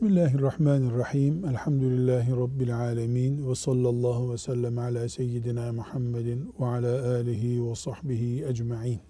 Bismillahirrahmanirrahim. 0.00 1.44
Elhamdülillahi 1.44 2.30
Rabbil 2.30 2.76
alemin. 2.76 3.50
Ve 3.50 3.54
sallallahu 3.54 4.32
ve 4.32 4.38
sellem 4.38 4.78
ala 4.78 5.08
seyyidina 5.08 5.72
Muhammedin 5.72 6.54
ve 6.60 6.64
ala 6.64 7.14
alihi 7.14 7.70
ve 7.70 7.74
sahbihi 7.74 8.46
ecma'in. 8.46 9.00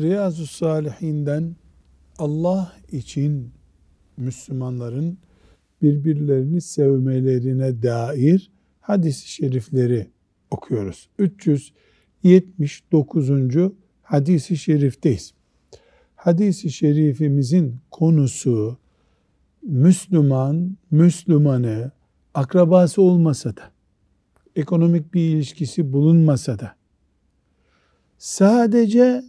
Riyazu 0.00 0.46
Salihinden 0.46 1.56
Allah 2.18 2.72
için 2.92 3.50
Müslümanların 4.16 5.18
birbirlerini 5.82 6.60
sevmelerine 6.60 7.82
dair 7.82 8.50
hadis-i 8.80 9.28
şerifleri 9.28 10.06
okuyoruz. 10.50 11.08
379. 11.18 13.30
hadis-i 14.02 14.56
şerifteyiz. 14.56 15.34
Hadis-i 16.16 16.70
şerifimizin 16.70 17.76
konusu 17.90 18.78
Müslüman, 19.66 20.76
Müslümanı 20.90 21.90
akrabası 22.34 23.02
olmasa 23.02 23.56
da, 23.56 23.70
ekonomik 24.56 25.14
bir 25.14 25.20
ilişkisi 25.20 25.92
bulunmasa 25.92 26.58
da, 26.58 26.76
sadece 28.18 29.24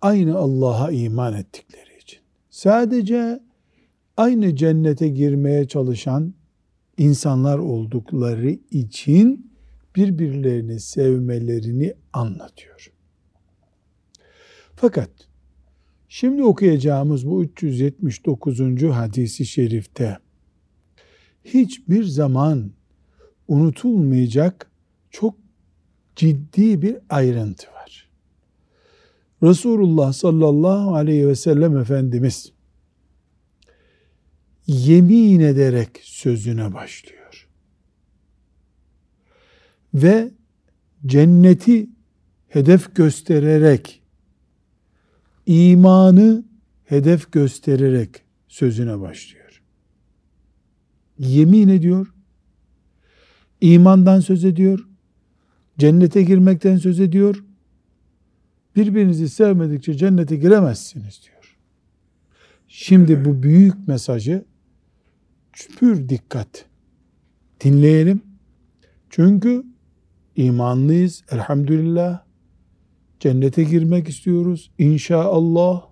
aynı 0.00 0.36
Allah'a 0.36 0.90
iman 0.90 1.34
ettikleri 1.34 1.98
için, 2.02 2.20
sadece 2.50 3.40
aynı 4.16 4.56
cennete 4.56 5.08
girmeye 5.08 5.68
çalışan 5.68 6.34
insanlar 6.98 7.58
oldukları 7.58 8.50
için 8.70 9.50
birbirlerini 9.96 10.80
sevmelerini 10.80 11.94
anlatıyor. 12.12 12.92
Fakat 14.76 15.10
Şimdi 16.16 16.42
okuyacağımız 16.42 17.26
bu 17.26 17.44
379. 17.44 18.60
hadisi 18.82 19.46
şerifte 19.46 20.18
hiçbir 21.44 22.04
zaman 22.04 22.70
unutulmayacak 23.48 24.70
çok 25.10 25.34
ciddi 26.16 26.82
bir 26.82 26.96
ayrıntı 27.08 27.66
var. 27.66 28.08
Resulullah 29.42 30.12
sallallahu 30.12 30.94
aleyhi 30.94 31.28
ve 31.28 31.36
sellem 31.36 31.76
Efendimiz 31.76 32.52
yemin 34.66 35.40
ederek 35.40 36.00
sözüne 36.02 36.74
başlıyor. 36.74 37.48
Ve 39.94 40.30
cenneti 41.06 41.88
hedef 42.48 42.94
göstererek 42.94 44.03
imanı 45.46 46.44
hedef 46.84 47.32
göstererek 47.32 48.22
sözüne 48.48 49.00
başlıyor. 49.00 49.62
Yemin 51.18 51.68
ediyor, 51.68 52.14
imandan 53.60 54.20
söz 54.20 54.44
ediyor, 54.44 54.88
cennete 55.78 56.22
girmekten 56.22 56.76
söz 56.76 57.00
ediyor, 57.00 57.44
birbirinizi 58.76 59.28
sevmedikçe 59.28 59.94
cennete 59.94 60.36
giremezsiniz 60.36 61.20
diyor. 61.24 61.56
Şimdi 62.68 63.24
bu 63.24 63.42
büyük 63.42 63.88
mesajı 63.88 64.44
pür 65.52 66.08
dikkat 66.08 66.66
dinleyelim. 67.64 68.22
Çünkü 69.10 69.64
imanlıyız 70.36 71.24
elhamdülillah 71.30 72.23
Cennete 73.24 73.64
girmek 73.64 74.08
istiyoruz 74.08 74.70
inşallah. 74.78 75.86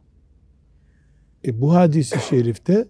E 1.47 1.61
bu 1.61 1.75
hadisi 1.75 2.21
şerifte 2.29 2.89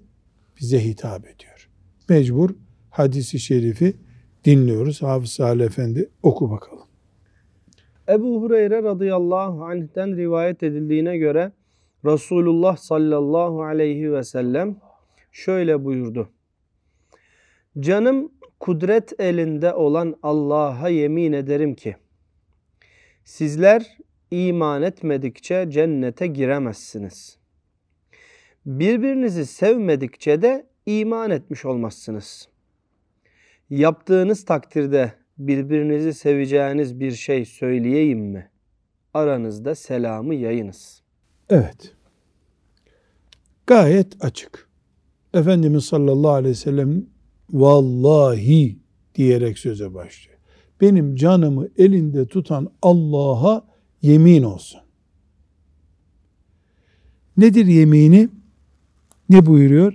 bize 0.60 0.84
hitap 0.84 1.20
ediyor. 1.20 1.70
Mecbur 2.08 2.50
hadisi 2.90 3.38
şerifi 3.38 3.96
dinliyoruz. 4.44 5.02
Hafız 5.02 5.30
Salih 5.32 5.64
Efendi 5.64 6.10
oku 6.22 6.50
bakalım. 6.50 6.86
Ebu 8.08 8.42
Hureyre 8.42 8.82
radıyallahu 8.82 9.64
anh'ten 9.64 10.16
rivayet 10.16 10.62
edildiğine 10.62 11.18
göre 11.18 11.52
Resulullah 12.04 12.76
sallallahu 12.76 13.62
aleyhi 13.62 14.12
ve 14.12 14.24
sellem 14.24 14.76
şöyle 15.32 15.84
buyurdu. 15.84 16.28
Canım 17.80 18.32
kudret 18.60 19.20
elinde 19.20 19.74
olan 19.74 20.14
Allah'a 20.22 20.88
yemin 20.88 21.32
ederim 21.32 21.74
ki 21.74 21.96
sizler 23.24 23.98
iman 24.32 24.82
etmedikçe 24.82 25.66
cennete 25.70 26.26
giremezsiniz. 26.26 27.36
Birbirinizi 28.66 29.46
sevmedikçe 29.46 30.42
de 30.42 30.66
iman 30.86 31.30
etmiş 31.30 31.64
olmazsınız. 31.64 32.48
Yaptığınız 33.70 34.44
takdirde 34.44 35.12
birbirinizi 35.38 36.14
seveceğiniz 36.14 37.00
bir 37.00 37.12
şey 37.12 37.44
söyleyeyim 37.44 38.20
mi? 38.20 38.50
Aranızda 39.14 39.74
selamı 39.74 40.34
yayınız. 40.34 41.02
Evet. 41.50 41.94
Gayet 43.66 44.24
açık. 44.24 44.68
Efendimiz 45.34 45.84
sallallahu 45.84 46.32
aleyhi 46.32 46.50
ve 46.50 46.58
sellem 46.58 47.06
vallahi 47.50 48.78
diyerek 49.14 49.58
söze 49.58 49.94
başlıyor. 49.94 50.38
Benim 50.80 51.16
canımı 51.16 51.68
elinde 51.78 52.26
tutan 52.26 52.72
Allah'a 52.82 53.71
yemin 54.02 54.42
olsun. 54.42 54.80
Nedir 57.36 57.66
yemini? 57.66 58.28
Ne 59.28 59.46
buyuruyor? 59.46 59.94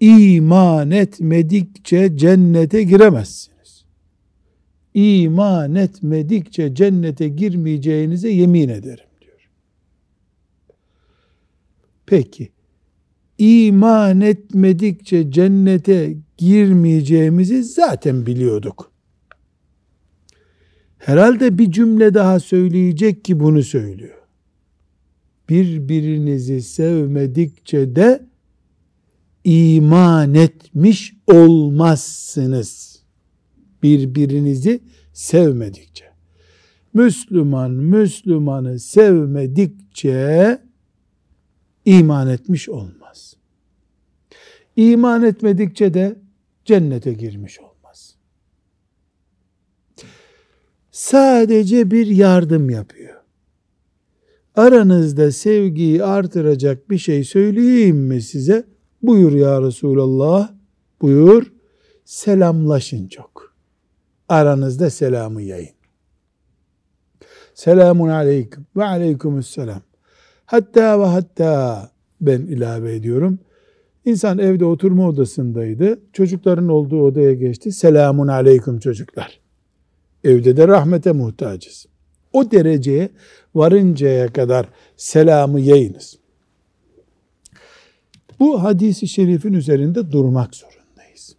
İman 0.00 0.90
etmedikçe 0.90 2.16
cennete 2.16 2.82
giremezsiniz. 2.82 3.84
İman 4.94 5.74
etmedikçe 5.74 6.74
cennete 6.74 7.28
girmeyeceğinize 7.28 8.28
yemin 8.28 8.68
ederim 8.68 9.06
diyor. 9.20 9.48
Peki, 12.06 12.52
iman 13.38 14.20
etmedikçe 14.20 15.30
cennete 15.30 16.16
girmeyeceğimizi 16.36 17.62
zaten 17.62 18.26
biliyorduk. 18.26 18.91
Herhalde 21.02 21.58
bir 21.58 21.72
cümle 21.72 22.14
daha 22.14 22.40
söyleyecek 22.40 23.24
ki 23.24 23.40
bunu 23.40 23.62
söylüyor. 23.62 24.18
Birbirinizi 25.48 26.62
sevmedikçe 26.62 27.96
de 27.96 28.26
iman 29.44 30.34
etmiş 30.34 31.14
olmazsınız. 31.26 33.02
Birbirinizi 33.82 34.80
sevmedikçe. 35.12 36.04
Müslüman 36.94 37.70
Müslümanı 37.70 38.78
sevmedikçe 38.78 40.58
iman 41.84 42.28
etmiş 42.28 42.68
olmaz. 42.68 43.36
İman 44.76 45.22
etmedikçe 45.22 45.94
de 45.94 46.16
cennete 46.64 47.12
girmiş 47.12 47.60
olmaz. 47.60 47.71
Sadece 50.92 51.90
bir 51.90 52.06
yardım 52.06 52.70
yapıyor. 52.70 53.16
Aranızda 54.54 55.32
sevgiyi 55.32 56.04
artıracak 56.04 56.90
bir 56.90 56.98
şey 56.98 57.24
söyleyeyim 57.24 57.96
mi 57.96 58.22
size? 58.22 58.64
Buyur 59.02 59.32
ya 59.32 59.62
Resulallah. 59.62 60.52
Buyur. 61.00 61.52
Selamlaşın 62.04 63.08
çok. 63.08 63.54
Aranızda 64.28 64.90
selamı 64.90 65.42
yayın. 65.42 65.74
Selamun 67.54 68.08
aleyküm 68.08 68.66
ve 68.76 68.84
aleykümüsselam. 68.84 69.82
Hatta 70.46 71.00
ve 71.00 71.04
hatta 71.04 71.90
ben 72.20 72.40
ilave 72.40 72.94
ediyorum. 72.94 73.38
İnsan 74.04 74.38
evde 74.38 74.64
oturma 74.64 75.08
odasındaydı. 75.08 76.00
Çocukların 76.12 76.68
olduğu 76.68 77.02
odaya 77.02 77.34
geçti. 77.34 77.72
Selamun 77.72 78.28
aleyküm 78.28 78.78
çocuklar. 78.78 79.41
Evde 80.24 80.56
de 80.56 80.68
rahmete 80.68 81.12
muhtacız. 81.12 81.86
O 82.32 82.50
dereceye 82.50 83.10
varıncaya 83.54 84.32
kadar 84.32 84.66
selamı 84.96 85.60
yayınız. 85.60 86.18
Bu 88.40 88.62
hadisi 88.62 89.08
şerifin 89.08 89.52
üzerinde 89.52 90.12
durmak 90.12 90.54
zorundayız. 90.54 91.36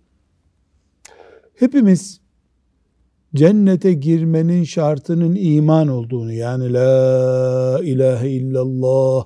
Hepimiz 1.56 2.22
cennete 3.36 3.94
girmenin 3.94 4.64
şartının 4.64 5.36
iman 5.36 5.88
olduğunu 5.88 6.34
yani 6.34 6.74
la 6.74 7.80
ilahe 7.84 8.30
illallah 8.30 9.26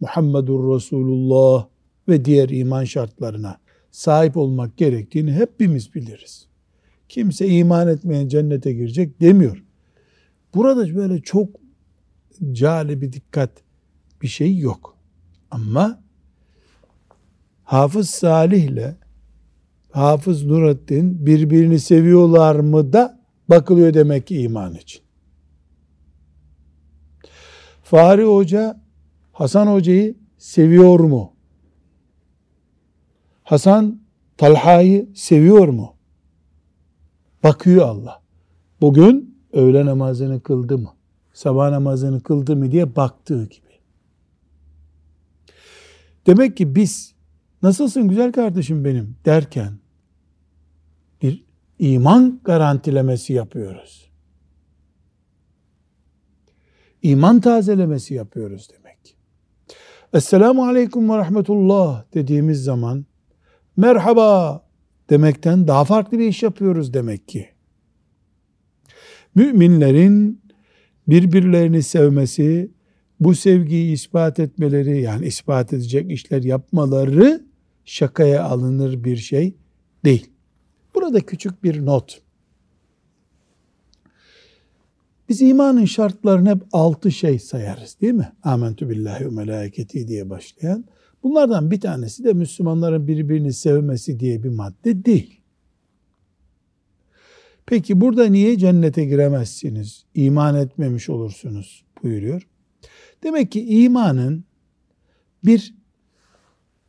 Muhammedur 0.00 0.74
Resulullah 0.74 1.66
ve 2.08 2.24
diğer 2.24 2.48
iman 2.48 2.84
şartlarına 2.84 3.56
sahip 3.90 4.36
olmak 4.36 4.76
gerektiğini 4.76 5.32
hepimiz 5.32 5.94
biliriz 5.94 6.51
kimse 7.12 7.48
iman 7.48 7.88
etmeyen 7.88 8.28
cennete 8.28 8.72
girecek 8.72 9.20
demiyor. 9.20 9.64
Burada 10.54 10.94
böyle 10.94 11.22
çok 11.22 11.48
cali 12.52 13.02
bir 13.02 13.12
dikkat 13.12 13.50
bir 14.22 14.28
şey 14.28 14.58
yok. 14.58 14.96
Ama 15.50 16.02
Hafız 17.64 18.10
Salih 18.10 18.64
ile 18.64 18.96
Hafız 19.90 20.44
Nurattin 20.46 21.26
birbirini 21.26 21.80
seviyorlar 21.80 22.56
mı 22.56 22.92
da 22.92 23.20
bakılıyor 23.48 23.94
demek 23.94 24.26
ki 24.26 24.40
iman 24.40 24.74
için. 24.74 25.02
Fahri 27.82 28.24
Hoca 28.24 28.80
Hasan 29.32 29.66
Hoca'yı 29.66 30.16
seviyor 30.38 31.00
mu? 31.00 31.32
Hasan 33.42 34.00
Talha'yı 34.36 35.08
seviyor 35.14 35.68
mu? 35.68 35.94
Bakıyor 37.42 37.88
Allah. 37.88 38.22
Bugün 38.80 39.38
öğle 39.52 39.86
namazını 39.86 40.42
kıldı 40.42 40.78
mı? 40.78 40.94
Sabah 41.32 41.70
namazını 41.70 42.22
kıldı 42.22 42.56
mı 42.56 42.72
diye 42.72 42.96
baktığı 42.96 43.44
gibi. 43.44 43.72
Demek 46.26 46.56
ki 46.56 46.74
biz 46.74 47.14
nasılsın 47.62 48.08
güzel 48.08 48.32
kardeşim 48.32 48.84
benim 48.84 49.16
derken 49.24 49.78
bir 51.22 51.44
iman 51.78 52.40
garantilemesi 52.44 53.32
yapıyoruz. 53.32 54.10
İman 57.02 57.40
tazelemesi 57.40 58.14
yapıyoruz 58.14 58.68
demek. 58.70 59.16
Esselamu 60.12 60.66
aleyküm 60.66 61.10
ve 61.10 61.16
rahmetullah 61.16 62.04
dediğimiz 62.14 62.64
zaman 62.64 63.06
merhaba 63.76 64.62
demekten 65.10 65.68
daha 65.68 65.84
farklı 65.84 66.18
bir 66.18 66.28
iş 66.28 66.42
yapıyoruz 66.42 66.94
demek 66.94 67.28
ki. 67.28 67.48
Müminlerin 69.34 70.42
birbirlerini 71.08 71.82
sevmesi, 71.82 72.70
bu 73.20 73.34
sevgiyi 73.34 73.92
ispat 73.92 74.40
etmeleri 74.40 75.00
yani 75.00 75.26
ispat 75.26 75.72
edecek 75.72 76.10
işler 76.10 76.42
yapmaları 76.42 77.44
şakaya 77.84 78.44
alınır 78.44 79.04
bir 79.04 79.16
şey 79.16 79.54
değil. 80.04 80.30
Burada 80.94 81.20
küçük 81.20 81.64
bir 81.64 81.86
not. 81.86 82.22
Biz 85.28 85.42
imanın 85.42 85.84
şartlarını 85.84 86.50
hep 86.50 86.62
altı 86.72 87.12
şey 87.12 87.38
sayarız 87.38 87.96
değil 88.00 88.12
mi? 88.12 88.32
Amentü 88.42 88.88
billahi 88.88 89.24
ve 89.24 89.30
melaketi 89.30 90.08
diye 90.08 90.30
başlayan. 90.30 90.84
Bunlardan 91.22 91.70
bir 91.70 91.80
tanesi 91.80 92.24
de 92.24 92.32
Müslümanların 92.32 93.08
birbirini 93.08 93.52
sevmesi 93.52 94.20
diye 94.20 94.42
bir 94.42 94.48
madde 94.48 95.04
değil. 95.04 95.40
Peki 97.66 98.00
burada 98.00 98.24
niye 98.24 98.58
cennete 98.58 99.04
giremezsiniz? 99.04 100.04
İman 100.14 100.54
etmemiş 100.56 101.10
olursunuz 101.10 101.84
buyuruyor. 102.02 102.48
Demek 103.22 103.52
ki 103.52 103.64
imanın 103.64 104.44
bir 105.44 105.74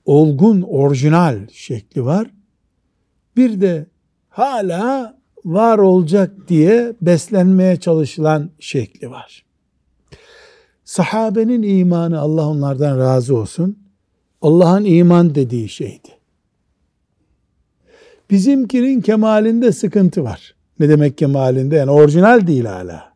olgun, 0.06 0.62
orijinal 0.62 1.48
şekli 1.52 2.06
var. 2.06 2.32
Bir 3.38 3.62
de 3.62 3.86
hala 4.30 5.18
var 5.46 5.78
olacak 5.78 6.48
diye 6.48 6.96
beslenmeye 7.02 7.80
çalışılan 7.80 8.52
şekli 8.60 9.10
var. 9.10 9.46
Sahabenin 10.84 11.62
imanı 11.62 12.20
Allah 12.20 12.48
onlardan 12.48 12.98
razı 12.98 13.38
olsun. 13.38 13.83
Allah'ın 14.44 14.86
iman 14.86 15.36
dediği 15.36 15.70
şeydi. 15.70 16.10
Bizimkinin 18.30 19.02
kemalinde 19.02 19.72
sıkıntı 19.72 20.24
var. 20.24 20.56
Ne 20.80 20.90
demek 20.90 21.18
kemalinde? 21.18 21.76
Yani 21.76 21.92
orijinal 21.92 22.48
değil 22.48 22.66
hala. 22.66 23.14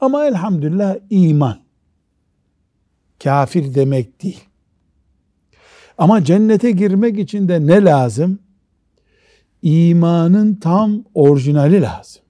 Ama 0.00 0.26
elhamdülillah 0.26 0.96
iman. 1.10 1.58
Kafir 3.22 3.74
demek 3.74 4.22
değil. 4.22 4.44
Ama 5.98 6.24
cennete 6.24 6.70
girmek 6.70 7.18
için 7.18 7.48
de 7.48 7.66
ne 7.66 7.84
lazım? 7.84 8.38
İmanın 9.62 10.54
tam 10.54 11.04
orijinali 11.14 11.82
lazım. 11.82 12.22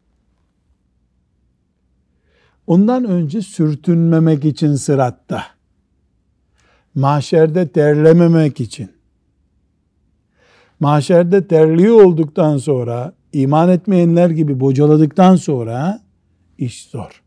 Ondan 2.66 3.04
önce 3.04 3.42
sürtünmemek 3.42 4.44
için 4.44 4.74
sıratta. 4.74 5.59
Mahşerde 6.94 7.68
terlememek 7.68 8.60
için. 8.60 8.90
Mahşerde 10.80 11.46
terliyor 11.46 12.02
olduktan 12.02 12.56
sonra 12.56 13.14
iman 13.32 13.68
etmeyenler 13.68 14.30
gibi 14.30 14.60
bocaladıktan 14.60 15.36
sonra 15.36 16.02
iş 16.58 16.86
zor. 16.86 17.22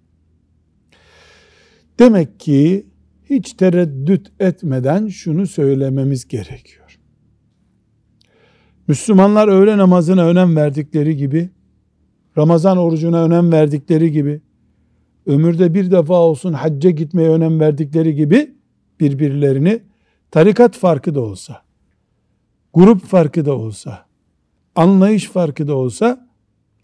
Demek 1.99 2.39
ki 2.39 2.85
hiç 3.29 3.53
tereddüt 3.53 4.31
etmeden 4.39 5.07
şunu 5.07 5.47
söylememiz 5.47 6.27
gerekiyor. 6.27 6.99
Müslümanlar 8.87 9.47
öğle 9.47 9.77
namazına 9.77 10.25
önem 10.25 10.55
verdikleri 10.55 11.17
gibi, 11.17 11.49
Ramazan 12.37 12.77
orucuna 12.77 13.23
önem 13.23 13.51
verdikleri 13.51 14.11
gibi, 14.11 14.41
ömürde 15.25 15.73
bir 15.73 15.91
defa 15.91 16.13
olsun 16.13 16.53
hacca 16.53 16.89
gitmeye 16.89 17.29
önem 17.29 17.59
verdikleri 17.59 18.15
gibi 18.15 18.51
birbirlerini 19.03 19.79
tarikat 20.31 20.77
farkı 20.77 21.15
da 21.15 21.21
olsa, 21.21 21.61
grup 22.73 23.05
farkı 23.05 23.45
da 23.45 23.53
olsa, 23.53 24.05
anlayış 24.75 25.29
farkı 25.29 25.67
da 25.67 25.75
olsa 25.75 26.27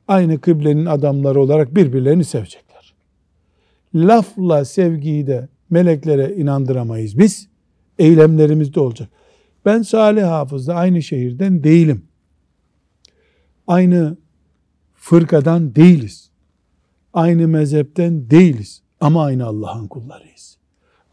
aynı 0.07 0.41
kıblenin 0.41 0.85
adamları 0.85 1.41
olarak 1.41 1.75
birbirlerini 1.75 2.25
sevecekler. 2.25 2.93
Lafla 3.95 4.65
sevgiyi 4.65 5.27
de 5.27 5.47
meleklere 5.69 6.35
inandıramayız 6.35 7.19
biz. 7.19 7.49
Eylemlerimizde 7.99 8.79
olacak. 8.79 9.09
Ben 9.65 9.81
Salih 9.81 10.23
Hafız'da 10.23 10.75
aynı 10.75 11.03
şehirden 11.03 11.63
değilim. 11.63 12.05
Aynı 13.67 14.17
fırkadan 14.95 15.75
değiliz. 15.75 16.29
Aynı 17.13 17.47
mezhepten 17.47 18.29
değiliz. 18.29 18.81
Ama 19.01 19.23
aynı 19.23 19.45
Allah'ın 19.45 19.87
kullarıyız. 19.87 20.58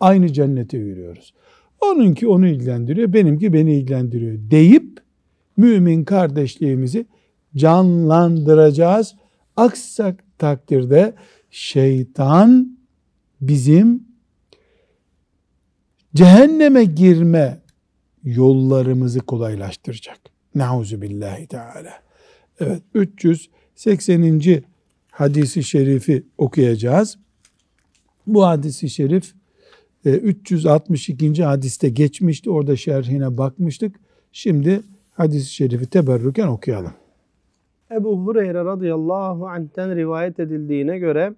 Aynı 0.00 0.33
cennete 0.33 0.79
yürüyoruz. 0.79 1.35
Onunki 1.81 2.29
onu 2.29 2.47
ilgilendiriyor, 2.47 3.12
benimki 3.12 3.53
beni 3.53 3.75
ilgilendiriyor 3.75 4.38
deyip 4.50 5.00
mümin 5.57 6.05
kardeşliğimizi 6.05 7.07
canlandıracağız. 7.57 9.15
Aksak 9.57 10.25
takdirde 10.38 11.15
şeytan 11.50 12.79
bizim 13.41 14.05
cehenneme 16.15 16.85
girme 16.85 17.61
yollarımızı 18.25 19.21
kolaylaştıracak. 19.21 20.19
Nauzu 20.55 21.03
billahi 21.03 21.47
teala. 21.47 21.93
Evet 22.61 22.83
380. 22.95 24.62
hadisi 25.11 25.65
şerifi 25.65 26.26
okuyacağız. 26.38 27.19
Bu 28.26 28.47
hadisi 28.47 28.91
şerif 28.91 29.35
362. 30.11 31.43
E, 31.43 31.45
hadiste 31.45 31.89
geçmişti. 31.89 32.51
Orada 32.51 32.77
şerhine 32.77 33.39
bakmıştık. 33.39 33.97
Şimdi 34.33 34.81
hadis-i 35.13 35.55
şerifi 35.55 35.87
teberrüken 35.87 36.47
okuyalım. 36.47 36.93
Ebu 37.91 38.19
Hureyre 38.19 38.65
radıyallahu 38.65 39.47
anh'ten 39.47 39.97
rivayet 39.97 40.41
edildiğine 40.41 40.99
göre 40.99 41.35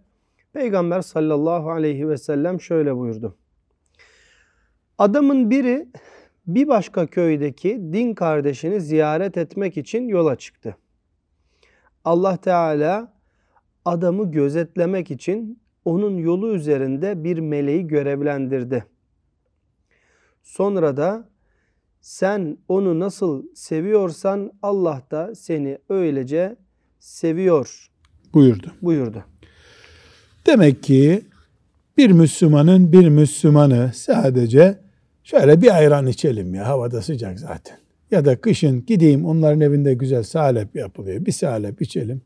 Peygamber 0.52 1.02
sallallahu 1.02 1.70
aleyhi 1.70 2.08
ve 2.08 2.16
sellem 2.16 2.60
şöyle 2.60 2.96
buyurdu. 2.96 3.36
Adamın 4.98 5.50
biri 5.50 5.88
bir 6.46 6.68
başka 6.68 7.06
köydeki 7.06 7.80
din 7.92 8.14
kardeşini 8.14 8.80
ziyaret 8.80 9.36
etmek 9.36 9.76
için 9.76 10.08
yola 10.08 10.36
çıktı. 10.36 10.76
Allah 12.04 12.36
Teala 12.36 13.12
adamı 13.84 14.30
gözetlemek 14.30 15.10
için 15.10 15.60
onun 15.88 16.16
yolu 16.18 16.54
üzerinde 16.54 17.24
bir 17.24 17.38
meleği 17.38 17.86
görevlendirdi. 17.86 18.84
Sonra 20.42 20.96
da 20.96 21.28
sen 22.00 22.58
onu 22.68 22.98
nasıl 22.98 23.46
seviyorsan 23.54 24.52
Allah 24.62 25.02
da 25.10 25.34
seni 25.34 25.78
öylece 25.88 26.56
seviyor 26.98 27.90
buyurdu. 28.34 28.72
Buyurdu. 28.82 29.24
Demek 30.46 30.82
ki 30.82 31.22
bir 31.96 32.10
Müslümanın 32.10 32.92
bir 32.92 33.08
Müslümanı 33.08 33.90
sadece 33.94 34.78
şöyle 35.24 35.62
bir 35.62 35.76
ayran 35.76 36.06
içelim 36.06 36.54
ya 36.54 36.66
havada 36.66 37.02
sıcak 37.02 37.40
zaten. 37.40 37.78
Ya 38.10 38.24
da 38.24 38.40
kışın 38.40 38.86
gideyim 38.86 39.24
onların 39.24 39.60
evinde 39.60 39.94
güzel 39.94 40.22
salep 40.22 40.76
yapılıyor. 40.76 41.26
Bir 41.26 41.32
salep 41.32 41.82
içelim. 41.82 42.22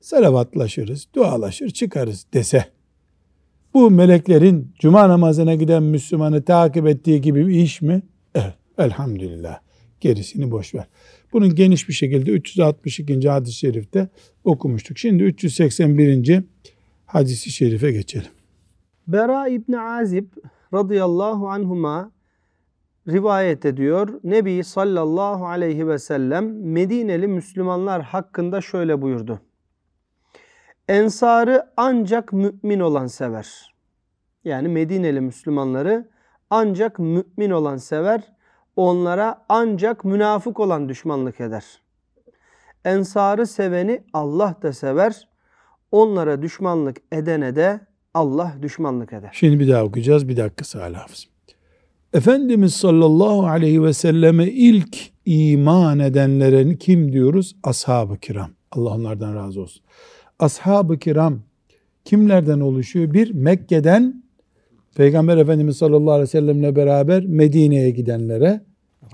Salavatlaşırız, 0.00 1.08
dualaşır, 1.14 1.70
çıkarız 1.70 2.26
dese. 2.34 2.75
Bu 3.76 3.90
meleklerin 3.90 4.72
cuma 4.78 5.08
namazına 5.08 5.54
giden 5.54 5.82
Müslümanı 5.82 6.44
takip 6.44 6.86
ettiği 6.86 7.20
gibi 7.20 7.46
bir 7.46 7.54
iş 7.54 7.82
mi? 7.82 8.02
Evet. 8.34 8.54
Elhamdülillah. 8.78 9.58
Gerisini 10.00 10.50
boş 10.50 10.74
ver. 10.74 10.84
Bunun 11.32 11.54
geniş 11.54 11.88
bir 11.88 11.92
şekilde 11.92 12.30
362. 12.30 13.28
hadis-i 13.28 13.52
şerifte 13.52 14.08
okumuştuk. 14.44 14.98
Şimdi 14.98 15.22
381. 15.22 16.42
hadisi 17.06 17.50
şerife 17.50 17.92
geçelim. 17.92 18.30
Bera 19.08 19.48
İbni 19.48 19.80
Azib 19.80 20.26
radıyallahu 20.74 21.48
anhuma 21.48 22.10
rivayet 23.08 23.64
ediyor. 23.64 24.08
Nebi 24.24 24.64
sallallahu 24.64 25.46
aleyhi 25.46 25.88
ve 25.88 25.98
sellem 25.98 26.72
Medineli 26.72 27.26
Müslümanlar 27.26 28.02
hakkında 28.02 28.60
şöyle 28.60 29.02
buyurdu. 29.02 29.40
Ensarı 30.88 31.66
ancak 31.76 32.32
mümin 32.32 32.80
olan 32.80 33.06
sever. 33.06 33.74
Yani 34.44 34.68
Medineli 34.68 35.20
Müslümanları 35.20 36.08
ancak 36.50 36.98
mümin 36.98 37.50
olan 37.50 37.76
sever. 37.76 38.20
Onlara 38.76 39.44
ancak 39.48 40.04
münafık 40.04 40.60
olan 40.60 40.88
düşmanlık 40.88 41.40
eder. 41.40 41.64
Ensarı 42.84 43.46
seveni 43.46 44.02
Allah 44.12 44.56
da 44.62 44.72
sever. 44.72 45.28
Onlara 45.92 46.42
düşmanlık 46.42 46.96
edene 47.12 47.56
de 47.56 47.80
Allah 48.14 48.54
düşmanlık 48.62 49.12
eder. 49.12 49.30
Şimdi 49.32 49.60
bir 49.60 49.68
daha 49.68 49.84
okuyacağız. 49.84 50.28
Bir 50.28 50.36
dakika 50.36 50.64
Salih 50.64 50.98
Hafız. 50.98 51.26
Efendimiz 52.12 52.74
sallallahu 52.74 53.46
aleyhi 53.46 53.82
ve 53.82 53.92
selleme 53.92 54.46
ilk 54.46 55.12
iman 55.24 55.98
edenlerin 55.98 56.76
kim 56.76 57.12
diyoruz? 57.12 57.56
Ashab-ı 57.62 58.18
kiram. 58.18 58.50
Allah 58.72 58.90
onlardan 58.90 59.34
razı 59.34 59.60
olsun. 59.60 59.82
Ashab-ı 60.38 60.98
kiram 60.98 61.38
kimlerden 62.04 62.60
oluşuyor? 62.60 63.12
Bir, 63.12 63.34
Mekke'den 63.34 64.22
Peygamber 64.96 65.36
Efendimiz 65.36 65.76
sallallahu 65.76 66.12
aleyhi 66.12 66.28
ve 66.28 66.30
sellemle 66.30 66.76
beraber 66.76 67.24
Medine'ye 67.26 67.90
gidenlere 67.90 68.60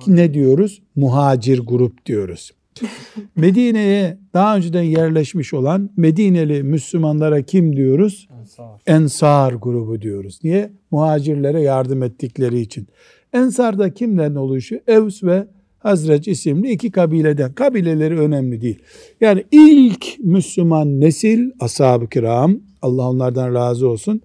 ne 0.07 0.35
diyoruz? 0.35 0.83
Muhacir 0.97 1.59
grup 1.59 2.07
diyoruz. 2.07 2.51
Medine'ye 3.37 4.19
daha 4.35 4.57
önceden 4.57 4.83
yerleşmiş 4.83 5.55
olan 5.55 5.91
Medineli 5.97 6.63
Müslümanlara 6.63 7.43
kim 7.43 7.77
diyoruz? 7.77 8.29
Ensar. 8.41 8.81
Ensar 8.87 9.53
grubu 9.53 10.03
diyoruz. 10.03 10.41
Niye? 10.45 10.73
Muhacirlere 10.91 11.61
yardım 11.61 12.03
ettikleri 12.03 12.61
için. 12.61 12.89
Ensar'da 13.33 13.95
kimden 13.95 14.35
oluşuyor? 14.35 14.83
Evs 14.87 15.23
ve 15.23 15.47
Hazreç 15.83 16.29
isimli 16.29 16.71
iki 16.71 16.91
kabileden. 16.91 17.53
Kabileleri 17.53 18.19
önemli 18.19 18.61
değil. 18.61 18.79
Yani 19.21 19.45
ilk 19.51 20.19
Müslüman 20.19 21.01
nesil 21.01 21.51
ashab-ı 21.61 22.09
kiram 22.09 22.61
Allah 22.83 23.11
onlardan 23.11 23.55
razı 23.55 23.89
olsun. 23.89 24.21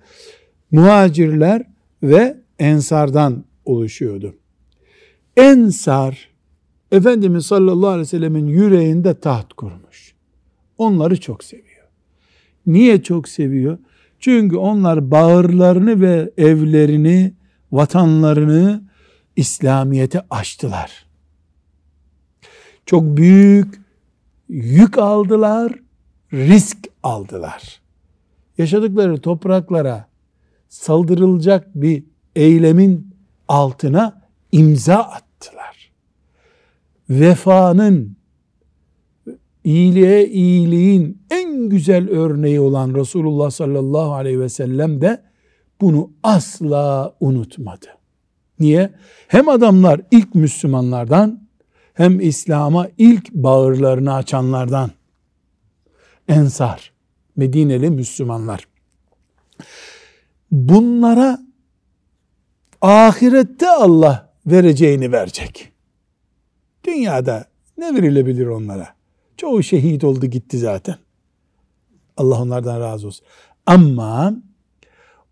Muhacirler 0.71 1.63
ve 2.03 2.37
ensardan 2.59 3.43
oluşuyordu. 3.65 4.35
Ensar 5.37 6.29
Efendimiz 6.91 7.45
sallallahu 7.45 7.89
aleyhi 7.89 8.01
ve 8.01 8.05
sellemin 8.05 8.47
yüreğinde 8.47 9.19
taht 9.19 9.53
kurmuş. 9.53 10.13
Onları 10.77 11.19
çok 11.19 11.43
seviyor. 11.43 11.87
Niye 12.65 13.03
çok 13.03 13.27
seviyor? 13.27 13.77
Çünkü 14.19 14.55
onlar 14.55 15.11
bağırlarını 15.11 16.01
ve 16.01 16.31
evlerini, 16.37 17.33
vatanlarını 17.71 18.83
İslamiyet'e 19.35 20.21
açtılar. 20.29 21.06
Çok 22.87 23.17
büyük 23.17 23.81
yük 24.49 24.97
aldılar, 24.97 25.73
risk 26.33 26.77
aldılar. 27.03 27.81
Yaşadıkları 28.57 29.21
topraklara 29.21 30.07
saldırılacak 30.69 31.75
bir 31.75 32.03
eylemin 32.35 33.15
altına 33.47 34.21
imza 34.51 34.95
attılar. 34.95 35.91
Vefanın, 37.09 38.17
iyiliğe 39.63 40.27
iyiliğin 40.27 41.21
en 41.31 41.69
güzel 41.69 42.09
örneği 42.09 42.59
olan 42.59 42.93
Resulullah 42.93 43.49
sallallahu 43.49 44.13
aleyhi 44.13 44.39
ve 44.39 44.49
sellem 44.49 45.01
de 45.01 45.23
bunu 45.81 46.11
asla 46.23 47.15
unutmadı. 47.19 47.87
Niye? 48.59 48.93
Hem 49.27 49.49
adamlar 49.49 50.01
ilk 50.11 50.35
Müslümanlardan 50.35 51.46
hem 51.97 52.19
İslam'a 52.19 52.87
ilk 52.97 53.33
bağırlarını 53.33 54.13
açanlardan 54.13 54.91
Ensar, 56.27 56.93
Medineli 57.35 57.89
Müslümanlar. 57.89 58.67
Bunlara 60.51 61.39
ahirette 62.81 63.69
Allah 63.69 64.33
vereceğini 64.45 65.11
verecek. 65.11 65.71
Dünyada 66.83 67.45
ne 67.77 67.95
verilebilir 67.95 68.47
onlara? 68.47 68.95
Çoğu 69.37 69.63
şehit 69.63 70.03
oldu 70.03 70.25
gitti 70.25 70.57
zaten. 70.57 70.95
Allah 72.17 72.41
onlardan 72.41 72.79
razı 72.79 73.07
olsun. 73.07 73.25
Ama 73.65 74.33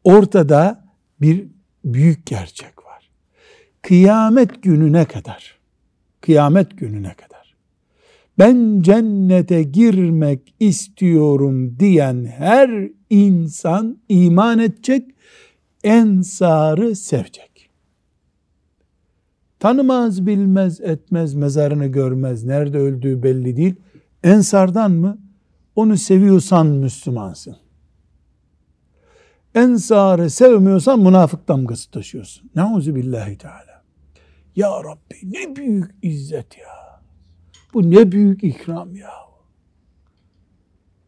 ortada 0.04 0.86
bir 1.22 1.48
büyük 1.86 2.26
gerçek 2.26 2.86
var. 2.86 3.10
Kıyamet 3.82 4.64
gününe 4.64 5.06
kadar, 5.06 5.55
kıyamet 6.26 6.78
gününe 6.78 7.14
kadar 7.14 7.36
ben 8.40 8.82
cennete 8.82 9.64
girmek 9.64 10.56
istiyorum 10.60 11.80
diyen 11.80 12.26
her 12.26 12.90
insan 13.10 13.98
iman 14.10 14.60
edecek, 14.60 15.12
ensarı 15.84 16.96
sevecek. 16.96 17.70
Tanımaz, 19.60 20.26
bilmez, 20.26 20.82
etmez, 20.82 21.34
mezarını 21.34 21.86
görmez, 21.86 22.44
nerede 22.44 22.78
öldüğü 22.78 23.24
belli 23.24 23.58
değil. 23.58 23.76
Ensardan 24.24 24.92
mı? 24.92 25.18
Onu 25.76 25.98
seviyorsan 25.98 26.68
Müslümansın. 26.68 27.56
Ensarı 29.56 30.30
sevmiyorsan 30.30 31.00
münafık 31.00 31.48
damgası 31.48 31.92
taşıyorsun. 31.92 32.52
Nauzu 32.56 32.96
billahi 32.96 33.38
teala. 33.38 33.75
Ya 34.56 34.84
Rabbi 34.84 35.16
ne 35.24 35.56
büyük 35.56 35.92
izzet 36.02 36.58
ya. 36.58 37.02
Bu 37.74 37.92
ne 37.92 38.12
büyük 38.12 38.44
ikram 38.44 38.96
ya. 38.96 39.12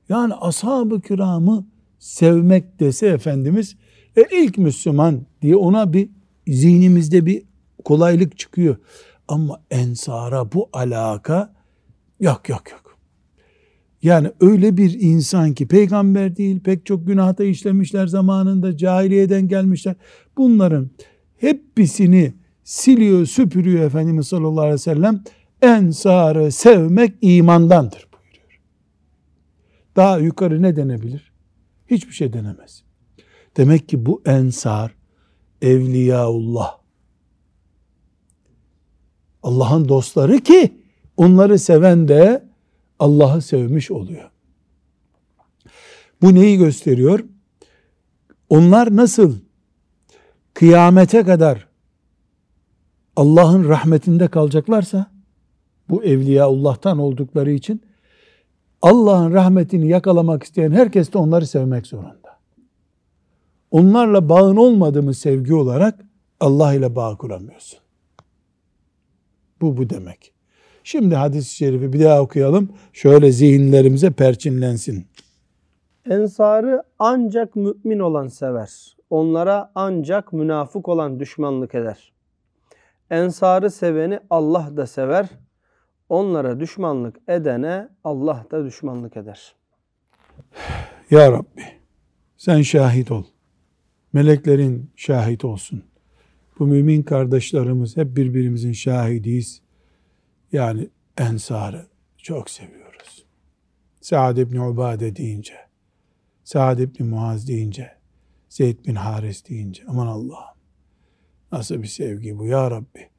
Yani 0.09 0.33
ashab-ı 0.33 1.01
kiramı 1.01 1.65
sevmek 1.99 2.79
dese 2.79 3.07
Efendimiz 3.07 3.75
e 4.15 4.23
ilk 4.43 4.57
Müslüman 4.57 5.25
diye 5.41 5.55
ona 5.55 5.93
bir 5.93 6.09
zihnimizde 6.47 7.25
bir 7.25 7.43
kolaylık 7.85 8.37
çıkıyor. 8.37 8.77
Ama 9.27 9.61
ensara 9.71 10.51
bu 10.51 10.69
alaka 10.73 11.53
yok 12.19 12.49
yok 12.49 12.71
yok. 12.71 12.97
Yani 14.01 14.31
öyle 14.41 14.77
bir 14.77 14.99
insan 14.99 15.53
ki 15.53 15.67
peygamber 15.67 16.35
değil 16.35 16.59
pek 16.59 16.85
çok 16.85 17.07
günahta 17.07 17.43
işlemişler 17.43 18.07
zamanında 18.07 18.77
cahiliyeden 18.77 19.47
gelmişler. 19.47 19.95
Bunların 20.37 20.89
hepsini 21.37 22.33
siliyor 22.67 23.25
süpürüyor 23.25 23.83
Efendimiz 23.83 24.27
sallallahu 24.27 24.61
aleyhi 24.61 24.73
ve 24.73 24.77
sellem. 24.77 25.23
Ensarı 25.61 26.51
sevmek 26.51 27.13
imandandır 27.21 28.07
buyuruyor. 28.13 28.61
Daha 29.95 30.17
yukarı 30.17 30.61
ne 30.61 30.75
denebilir? 30.75 31.31
Hiçbir 31.87 32.13
şey 32.13 32.33
denemez. 32.33 32.83
Demek 33.57 33.89
ki 33.89 34.05
bu 34.05 34.21
ensar 34.25 34.95
evliyaullah. 35.61 36.77
Allah'ın 39.43 39.89
dostları 39.89 40.39
ki 40.39 40.81
onları 41.17 41.59
seven 41.59 42.07
de 42.07 42.45
Allah'ı 42.99 43.41
sevmiş 43.41 43.91
oluyor. 43.91 44.29
Bu 46.21 46.35
neyi 46.35 46.57
gösteriyor? 46.57 47.19
Onlar 48.49 48.95
nasıl 48.95 49.39
kıyamete 50.53 51.23
kadar 51.23 51.66
Allah'ın 53.17 53.69
rahmetinde 53.69 54.27
kalacaklarsa 54.27 55.11
bu 55.89 56.03
evliyaullah'tan 56.03 56.99
oldukları 56.99 57.51
için 57.51 57.81
Allah'ın 58.81 59.33
rahmetini 59.33 59.87
yakalamak 59.87 60.43
isteyen 60.43 60.71
herkes 60.71 61.13
de 61.13 61.17
onları 61.17 61.47
sevmek 61.47 61.87
zorunda. 61.87 62.37
Onlarla 63.71 64.29
bağın 64.29 64.55
olmadığı 64.55 65.03
mı 65.03 65.13
sevgi 65.13 65.53
olarak 65.53 66.05
Allah 66.39 66.73
ile 66.73 66.95
bağ 66.95 67.17
kuramıyorsun. 67.17 67.79
Bu 69.61 69.77
bu 69.77 69.89
demek. 69.89 70.33
Şimdi 70.83 71.15
hadis-i 71.15 71.55
şerifi 71.55 71.93
bir 71.93 72.03
daha 72.03 72.21
okuyalım. 72.21 72.69
Şöyle 72.93 73.31
zihinlerimize 73.31 74.11
perçinlensin. 74.11 75.07
Ensarı 76.09 76.83
ancak 76.99 77.55
mümin 77.55 77.99
olan 77.99 78.27
sever. 78.27 78.97
Onlara 79.09 79.71
ancak 79.75 80.33
münafık 80.33 80.87
olan 80.87 81.19
düşmanlık 81.19 81.75
eder. 81.75 82.16
Ensarı 83.09 83.71
seveni 83.71 84.19
Allah 84.29 84.77
da 84.77 84.87
sever. 84.87 85.29
Onlara 86.09 86.59
düşmanlık 86.59 87.15
edene 87.27 87.89
Allah 88.03 88.45
da 88.51 88.65
düşmanlık 88.65 89.17
eder. 89.17 89.55
Ya 91.11 91.31
Rabbi 91.31 91.63
sen 92.37 92.61
şahit 92.61 93.11
ol. 93.11 93.23
Meleklerin 94.13 94.91
şahit 94.95 95.45
olsun. 95.45 95.83
Bu 96.59 96.67
mümin 96.67 97.03
kardeşlerimiz 97.03 97.97
hep 97.97 98.17
birbirimizin 98.17 98.73
şahidiyiz. 98.73 99.61
Yani 100.51 100.89
Ensar'ı 101.17 101.87
çok 102.17 102.49
seviyoruz. 102.49 103.25
Sa'd 104.01 104.37
ibn 104.37 104.57
Ubade 104.57 105.15
deyince, 105.15 105.53
Sa'd 106.43 106.79
ibn 106.79 107.03
Muaz 107.03 107.47
deyince, 107.47 107.91
Zeyd 108.49 108.85
bin 108.85 108.95
Haris 108.95 109.49
deyince, 109.49 109.83
aman 109.87 110.07
Allah'ım 110.07 110.56
nasıl 111.51 111.81
bir 111.81 111.87
sevgi 111.87 112.37
bu 112.37 112.45
ya 112.45 112.71
Rabbi. 112.71 113.09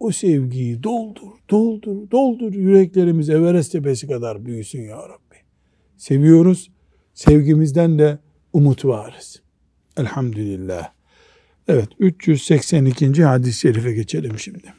o 0.00 0.10
sevgiyi 0.10 0.82
doldur, 0.82 1.32
doldur, 1.50 2.10
doldur. 2.10 2.52
Yüreklerimiz 2.52 3.30
Everest 3.30 3.72
tepesi 3.72 4.08
kadar 4.08 4.46
büyüsün 4.46 4.82
ya 4.82 4.96
Rabbi. 4.96 5.36
Seviyoruz. 5.96 6.70
Sevgimizden 7.14 7.98
de 7.98 8.18
umut 8.52 8.84
varız. 8.84 9.42
Elhamdülillah. 9.96 10.92
Evet 11.68 11.88
382. 11.98 13.24
hadis-i 13.24 13.58
şerife 13.60 13.92
geçelim 13.92 14.38
şimdi. 14.38 14.74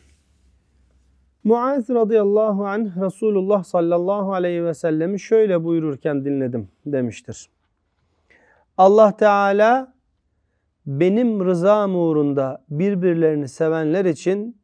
Muaz 1.44 1.90
radıyallahu 1.90 2.68
anh 2.68 3.02
Resulullah 3.02 3.64
sallallahu 3.64 4.34
aleyhi 4.34 4.66
ve 4.66 4.74
sellemi 4.74 5.20
şöyle 5.20 5.64
buyururken 5.64 6.26
dinledim 6.26 6.70
demiştir. 6.86 7.50
Allah 8.78 9.18
Teala 9.18 9.94
benim 10.86 11.46
rızam 11.46 11.96
uğrunda 11.96 12.64
birbirlerini 12.70 13.48
sevenler 13.48 14.06
için 14.06 14.58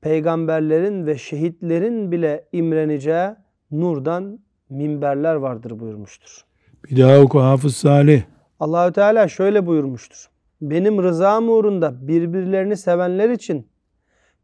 peygamberlerin 0.00 1.06
ve 1.06 1.18
şehitlerin 1.18 2.12
bile 2.12 2.48
imreneceği 2.52 3.30
nurdan 3.70 4.38
minberler 4.70 5.34
vardır 5.34 5.80
buyurmuştur. 5.80 6.40
Bir 6.84 6.96
daha 6.96 7.20
oku 7.20 7.40
Hafız 7.40 7.76
Salih. 7.76 8.22
Allahü 8.60 8.92
Teala 8.92 9.28
şöyle 9.28 9.66
buyurmuştur. 9.66 10.28
Benim 10.60 11.02
rızam 11.02 11.48
uğrunda 11.48 12.08
birbirlerini 12.08 12.76
sevenler 12.76 13.30
için 13.30 13.68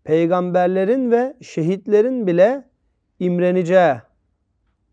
peygamberlerin 0.05 1.11
ve 1.11 1.37
şehitlerin 1.43 2.27
bile 2.27 2.65
imreneceği 3.19 3.95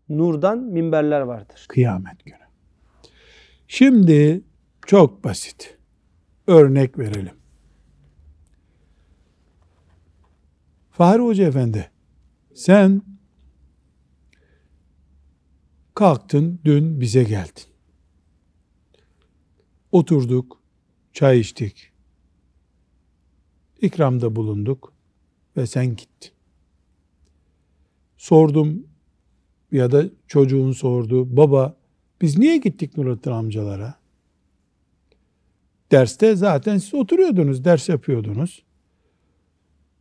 nurdan 0.08 0.58
minberler 0.58 1.20
vardır. 1.20 1.66
Kıyamet 1.68 2.24
günü. 2.24 2.36
Şimdi 3.68 4.40
çok 4.86 5.24
basit. 5.24 5.75
Örnek 6.46 6.98
verelim. 6.98 7.34
Fahri 10.90 11.22
Hoca 11.22 11.44
Efendi, 11.44 11.90
sen 12.54 13.02
kalktın 15.94 16.60
dün 16.64 17.00
bize 17.00 17.24
geldin. 17.24 17.64
Oturduk, 19.92 20.60
çay 21.12 21.40
içtik, 21.40 21.92
ikramda 23.80 24.36
bulunduk 24.36 24.92
ve 25.56 25.66
sen 25.66 25.86
gittin. 25.86 26.30
Sordum 28.16 28.86
ya 29.72 29.92
da 29.92 30.04
çocuğun 30.26 30.72
sordu, 30.72 31.36
baba 31.36 31.76
biz 32.20 32.38
niye 32.38 32.56
gittik 32.56 32.96
Nurattin 32.96 33.30
amcalara? 33.30 34.05
Derste 35.90 36.36
zaten 36.36 36.78
siz 36.78 36.94
oturuyordunuz, 36.94 37.64
ders 37.64 37.88
yapıyordunuz. 37.88 38.64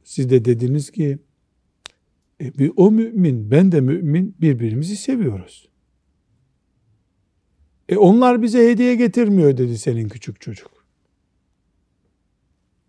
Siz 0.04 0.30
de 0.30 0.46
dediniz 0.46 0.92
ki 0.92 1.20
e, 2.42 2.70
o 2.76 2.92
mümin, 2.92 3.52
ben 3.52 3.72
de 3.72 3.82
mümin 3.82 4.36
birbirimizi 4.42 4.96
seviyoruz. 4.96 5.70
E 7.90 7.98
onlar 7.98 8.42
bize 8.42 8.70
hediye 8.70 8.96
getirmiyor 8.96 9.58
dedi 9.58 9.78
senin 9.78 10.10
küçük 10.10 10.42
çocuk. 10.42 10.86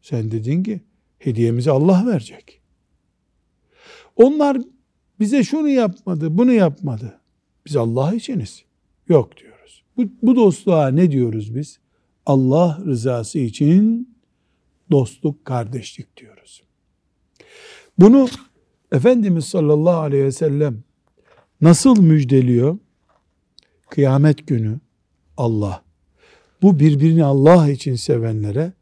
Sen 0.03 0.31
dedin 0.31 0.63
ki 0.63 0.81
hediyemizi 1.19 1.71
Allah 1.71 2.07
verecek. 2.07 2.61
Onlar 4.17 4.59
bize 5.21 5.45
şunu 5.45 5.69
yapmadı, 5.69 6.39
bunu 6.39 6.53
yapmadı. 6.53 7.21
Biz 7.67 7.77
Allah 7.77 8.15
içiniz. 8.15 8.65
Yok 9.09 9.37
diyoruz. 9.37 9.85
Bu, 9.97 10.03
bu 10.23 10.37
dostluğa 10.37 10.89
ne 10.89 11.11
diyoruz 11.11 11.55
biz? 11.55 11.79
Allah 12.27 12.79
rızası 12.87 13.39
için 13.39 14.09
dostluk, 14.91 15.45
kardeşlik 15.45 16.17
diyoruz. 16.17 16.63
Bunu 17.99 18.29
Efendimiz 18.93 19.45
sallallahu 19.45 20.01
aleyhi 20.01 20.25
ve 20.25 20.33
sellem 20.33 20.83
nasıl 21.61 22.01
müjdeliyor? 22.01 22.79
Kıyamet 23.91 24.47
günü 24.47 24.81
Allah 25.37 25.85
bu 26.63 26.81
birbirini 26.81 27.25
Allah 27.25 27.71
için 27.71 27.95
sevenlere 27.95 28.73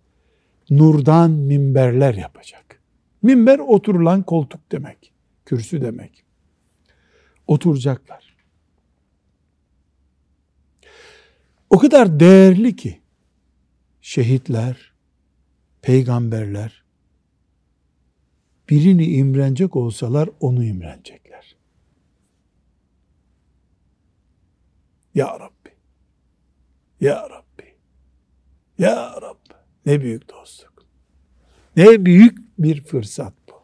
nurdan 0.71 1.31
minberler 1.31 2.15
yapacak. 2.15 2.81
Minber 3.23 3.59
oturulan 3.59 4.23
koltuk 4.23 4.73
demek. 4.73 5.13
Kürsü 5.45 5.81
demek. 5.81 6.25
Oturacaklar. 7.47 8.35
O 11.71 11.79
kadar 11.79 12.21
değerli 12.21 12.77
ki 12.77 13.01
şehitler, 14.05 14.93
peygamberler 15.83 16.85
birini 18.69 19.07
imrenecek 19.07 19.77
olsalar 19.77 20.31
onu 20.41 20.65
imrenecekler. 20.65 21.57
Ya 25.15 25.41
Rabbi. 25.41 25.71
Ya 27.01 27.31
Rabbi. 27.31 27.75
Ya 28.79 29.21
Rabbi. 29.23 29.55
Ne 29.87 30.01
büyük 30.01 30.29
dostluk. 30.29 30.87
Ne 31.77 32.05
büyük 32.05 32.39
bir 32.59 32.85
fırsat 32.85 33.35
bu. 33.49 33.55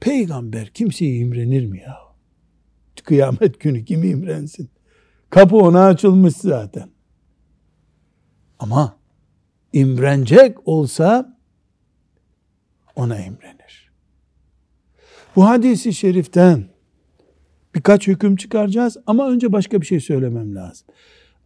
Peygamber 0.00 0.68
kimseyi 0.68 1.20
imrenir 1.22 1.66
mi 1.66 1.80
ya? 1.80 1.98
Kıyamet 3.04 3.60
günü 3.60 3.84
kimi 3.84 4.08
imrensin? 4.08 4.70
Kapı 5.30 5.56
ona 5.56 5.86
açılmış 5.86 6.34
zaten. 6.34 6.90
Ama 8.58 8.97
imrenecek 9.72 10.68
olsa 10.68 11.38
ona 12.96 13.18
imrenir. 13.18 13.90
Bu 15.36 15.46
hadisi 15.46 15.94
şeriften 15.94 16.64
birkaç 17.74 18.06
hüküm 18.06 18.36
çıkaracağız 18.36 18.96
ama 19.06 19.30
önce 19.30 19.52
başka 19.52 19.80
bir 19.80 19.86
şey 19.86 20.00
söylemem 20.00 20.54
lazım. 20.54 20.86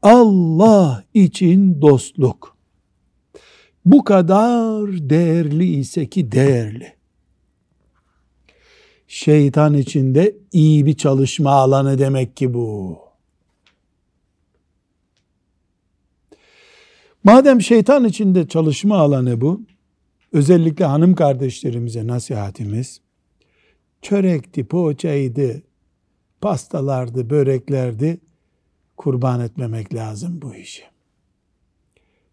Allah 0.03 1.05
için 1.15 1.83
dostluk 1.83 2.57
bu 3.85 4.05
kadar 4.05 5.11
değerli 5.11 5.65
ise 5.65 6.07
ki 6.07 6.33
değerli. 6.33 6.93
Şeytan 9.09 9.75
içinde 9.75 10.37
iyi 10.53 10.87
bir 10.87 10.97
çalışma 10.97 11.51
alanı 11.51 11.99
demek 11.99 12.37
ki 12.37 12.55
bu. 12.55 12.99
Madem 17.25 17.61
şeytan 17.61 18.05
içinde 18.05 18.49
çalışma 18.49 18.97
alanı 18.99 19.41
bu, 19.41 19.63
özellikle 20.33 20.85
hanım 20.85 21.15
kardeşlerimize 21.15 22.07
nasihatimiz, 22.07 23.01
çörekti, 24.03 24.65
poğaçaydı, 24.65 25.63
pastalardı, 26.41 27.31
böreklerdi, 27.31 28.21
kurban 28.97 29.41
etmemek 29.41 29.95
lazım 29.95 30.43
bu 30.43 30.55
işi. 30.55 30.83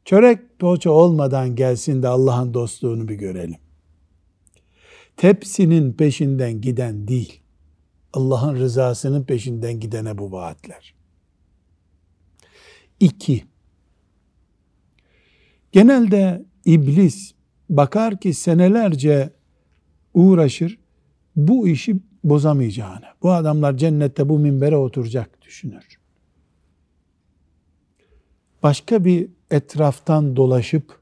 Çörek 0.05 0.59
poğaça 0.59 0.91
olmadan 0.91 1.55
gelsin 1.55 2.03
de 2.03 2.07
Allah'ın 2.07 2.53
dostluğunu 2.53 3.07
bir 3.07 3.15
görelim. 3.15 3.59
Tepsinin 5.17 5.93
peşinden 5.93 6.61
giden 6.61 7.07
değil, 7.07 7.41
Allah'ın 8.13 8.55
rızasının 8.55 9.23
peşinden 9.23 9.79
gidene 9.79 10.17
bu 10.17 10.31
vaatler. 10.31 10.93
İki, 12.99 13.43
genelde 15.71 16.45
iblis 16.65 17.33
bakar 17.69 18.19
ki 18.19 18.33
senelerce 18.33 19.33
uğraşır, 20.13 20.79
bu 21.35 21.67
işi 21.67 21.99
bozamayacağını, 22.23 23.05
bu 23.23 23.31
adamlar 23.31 23.77
cennette 23.77 24.29
bu 24.29 24.39
minbere 24.39 24.75
oturacak 24.77 25.41
düşünür. 25.41 25.99
Başka 28.63 29.05
bir 29.05 29.29
etraftan 29.51 30.35
dolaşıp 30.35 30.99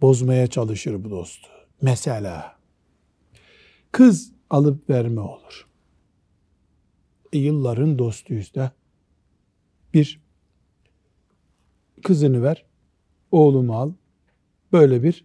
bozmaya 0.00 0.46
çalışır 0.46 1.04
bu 1.04 1.10
dostu. 1.10 1.48
Mesela 1.82 2.56
kız 3.92 4.32
alıp 4.50 4.90
verme 4.90 5.20
olur. 5.20 5.68
E, 7.32 7.38
yılların 7.38 7.98
dostuyuz 7.98 8.54
da 8.54 8.72
bir 9.94 10.20
kızını 12.02 12.42
ver, 12.42 12.64
oğlumu 13.30 13.74
al. 13.74 13.92
Böyle 14.72 15.02
bir 15.02 15.24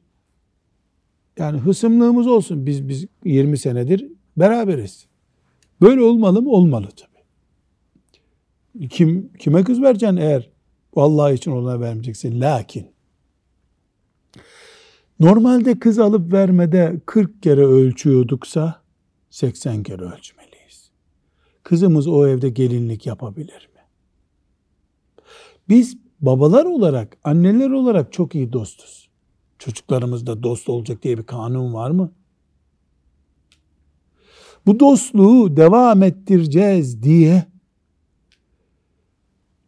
yani 1.38 1.60
hısımlığımız 1.60 2.28
olsun. 2.28 2.66
Biz 2.66 2.90
biz 2.90 3.06
20 3.26 3.58
senedir 3.58 4.08
beraberiz. 4.38 5.08
Böyle 5.82 6.02
olmalı 6.02 6.42
mı? 6.42 6.50
Olmalı 6.50 6.88
tabii. 6.96 7.14
Kim 8.90 9.34
kime 9.40 9.64
kız 9.64 9.82
vereceksin 9.82 10.18
eğer 10.18 10.50
Allah 10.96 11.32
için 11.32 11.52
ona 11.52 11.80
vermeyeceksin. 11.80 12.42
Lakin 12.42 12.88
normalde 15.20 15.80
kız 15.80 16.00
alıp 16.00 16.34
vermede 16.34 17.02
40 17.06 17.44
kere 17.44 17.66
ölçüyorduksa 17.66 18.82
80 19.30 19.84
kere 19.84 20.02
ölçmeliyiz. 20.02 20.92
Kızımız 21.64 22.08
o 22.08 22.28
evde 22.28 22.50
gelinlik 22.50 23.06
yapabilir 23.06 23.70
mi? 23.74 23.82
Biz 25.70 25.98
babalar 26.24 26.66
olarak, 26.66 27.18
anneler 27.24 27.70
olarak 27.70 28.14
çok 28.14 28.36
iyi 28.36 28.54
dostuz. 28.54 29.10
Çocuklarımız 29.60 30.28
da 30.28 30.44
dost 30.44 30.70
olacak 30.70 31.04
diye 31.04 31.18
bir 31.18 31.24
kanun 31.24 31.74
var 31.74 31.92
mı? 31.92 32.12
Bu 34.66 34.80
dostluğu 34.80 35.58
devam 35.58 36.04
ettireceğiz 36.04 37.04
diye 37.04 37.46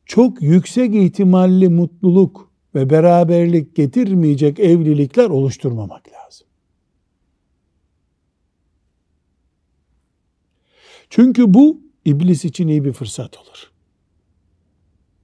çok 0.06 0.42
yüksek 0.42 0.96
ihtimalli 0.96 1.70
mutluluk 1.70 2.52
ve 2.76 2.90
beraberlik 2.90 3.76
getirmeyecek 3.76 4.60
evlilikler 4.60 5.30
oluşturmamak 5.30 6.08
lazım. 6.08 6.48
Çünkü 11.10 11.54
bu 11.54 11.82
iblis 12.06 12.46
için 12.46 12.68
iyi 12.68 12.86
bir 12.86 12.94
fırsat 12.94 13.38
olur. 13.38 13.75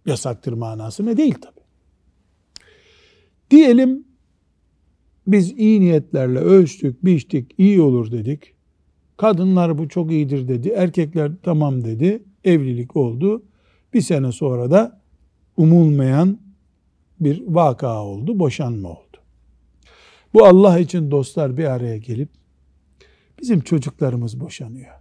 Yasaktır 0.05 0.53
manasına 0.53 1.17
değil 1.17 1.35
tabi. 1.41 1.59
Diyelim 3.51 4.05
biz 5.27 5.51
iyi 5.51 5.81
niyetlerle 5.81 6.39
ölçtük, 6.39 7.05
biçtik, 7.05 7.51
iyi 7.57 7.81
olur 7.81 8.11
dedik. 8.11 8.53
Kadınlar 9.17 9.77
bu 9.77 9.89
çok 9.89 10.11
iyidir 10.11 10.47
dedi. 10.47 10.69
Erkekler 10.69 11.31
tamam 11.43 11.83
dedi. 11.83 12.23
Evlilik 12.43 12.95
oldu. 12.95 13.43
Bir 13.93 14.01
sene 14.01 14.31
sonra 14.31 14.71
da 14.71 15.01
umulmayan 15.57 16.39
bir 17.19 17.43
vaka 17.47 18.03
oldu. 18.03 18.39
Boşanma 18.39 18.89
oldu. 18.89 19.17
Bu 20.33 20.45
Allah 20.45 20.79
için 20.79 21.11
dostlar 21.11 21.57
bir 21.57 21.65
araya 21.65 21.97
gelip 21.97 22.29
bizim 23.41 23.61
çocuklarımız 23.61 24.39
boşanıyor. 24.39 24.95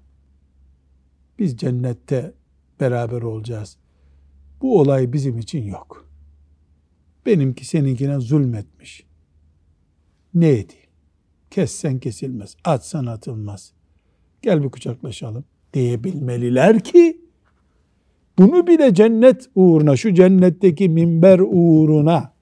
Biz 1.39 1.57
cennette 1.57 2.33
beraber 2.81 3.23
olacağız. 3.23 3.77
Bu 4.63 4.81
olay 4.81 5.13
bizim 5.13 5.39
için 5.39 5.65
yok. 5.65 6.09
Benimki 7.27 7.65
seninkine 7.65 8.21
zulmetmiş. 8.21 9.07
Ne 10.35 10.49
edeyim? 10.49 10.91
Kessen 11.51 11.99
kesilmez, 11.99 12.57
atsan 12.65 13.07
atılmaz. 13.07 13.73
Gel 14.43 14.63
bir 14.63 14.69
kucaklaşalım 14.69 15.45
diyebilmeliler 15.75 16.81
ki 16.81 17.21
bunu 18.39 18.67
bile 18.67 18.95
cennet 18.95 19.51
uğruna, 19.55 19.97
şu 19.97 20.15
cennetteki 20.15 20.89
minber 20.89 21.39
uğruna 21.39 22.33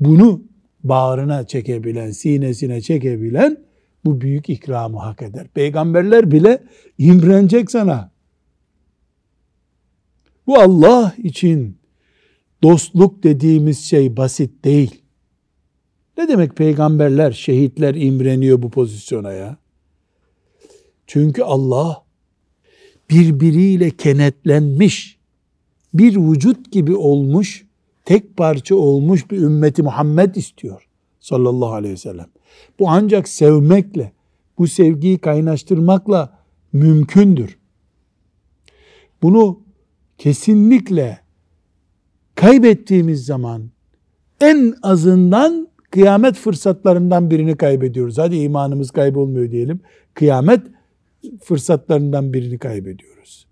bunu 0.00 0.42
bağrına 0.84 1.46
çekebilen, 1.46 2.10
sinesine 2.10 2.80
çekebilen 2.80 3.56
bu 4.04 4.20
büyük 4.20 4.50
ikramı 4.50 4.98
hak 4.98 5.22
eder. 5.22 5.48
Peygamberler 5.48 6.30
bile 6.30 6.62
imrenecek 6.98 7.70
sana. 7.70 8.10
Bu 10.46 10.58
Allah 10.58 11.14
için 11.18 11.78
dostluk 12.62 13.22
dediğimiz 13.22 13.84
şey 13.84 14.16
basit 14.16 14.64
değil. 14.64 15.02
Ne 16.18 16.28
demek 16.28 16.56
peygamberler, 16.56 17.32
şehitler 17.32 17.94
imreniyor 17.94 18.62
bu 18.62 18.70
pozisyona 18.70 19.32
ya? 19.32 19.56
Çünkü 21.06 21.42
Allah 21.42 22.04
birbiriyle 23.10 23.90
kenetlenmiş, 23.90 25.18
bir 25.94 26.16
vücut 26.16 26.72
gibi 26.72 26.96
olmuş, 26.96 27.66
tek 28.04 28.36
parça 28.36 28.76
olmuş 28.76 29.30
bir 29.30 29.38
ümmeti 29.38 29.82
Muhammed 29.82 30.34
istiyor 30.34 30.88
sallallahu 31.20 31.72
aleyhi 31.72 31.92
ve 31.92 31.98
sellem. 31.98 32.26
Bu 32.78 32.88
ancak 32.88 33.28
sevmekle, 33.28 34.12
bu 34.58 34.66
sevgiyi 34.66 35.18
kaynaştırmakla 35.18 36.38
mümkündür. 36.72 37.58
Bunu 39.22 39.65
kesinlikle 40.18 41.18
kaybettiğimiz 42.34 43.24
zaman 43.24 43.70
en 44.40 44.74
azından 44.82 45.68
kıyamet 45.90 46.36
fırsatlarından 46.36 47.30
birini 47.30 47.56
kaybediyoruz. 47.56 48.18
Hadi 48.18 48.36
imanımız 48.36 48.90
kaybolmuyor 48.90 49.50
diyelim. 49.50 49.80
Kıyamet 50.14 50.60
fırsatlarından 51.44 52.32
birini 52.32 52.58
kaybediyoruz. 52.58 53.46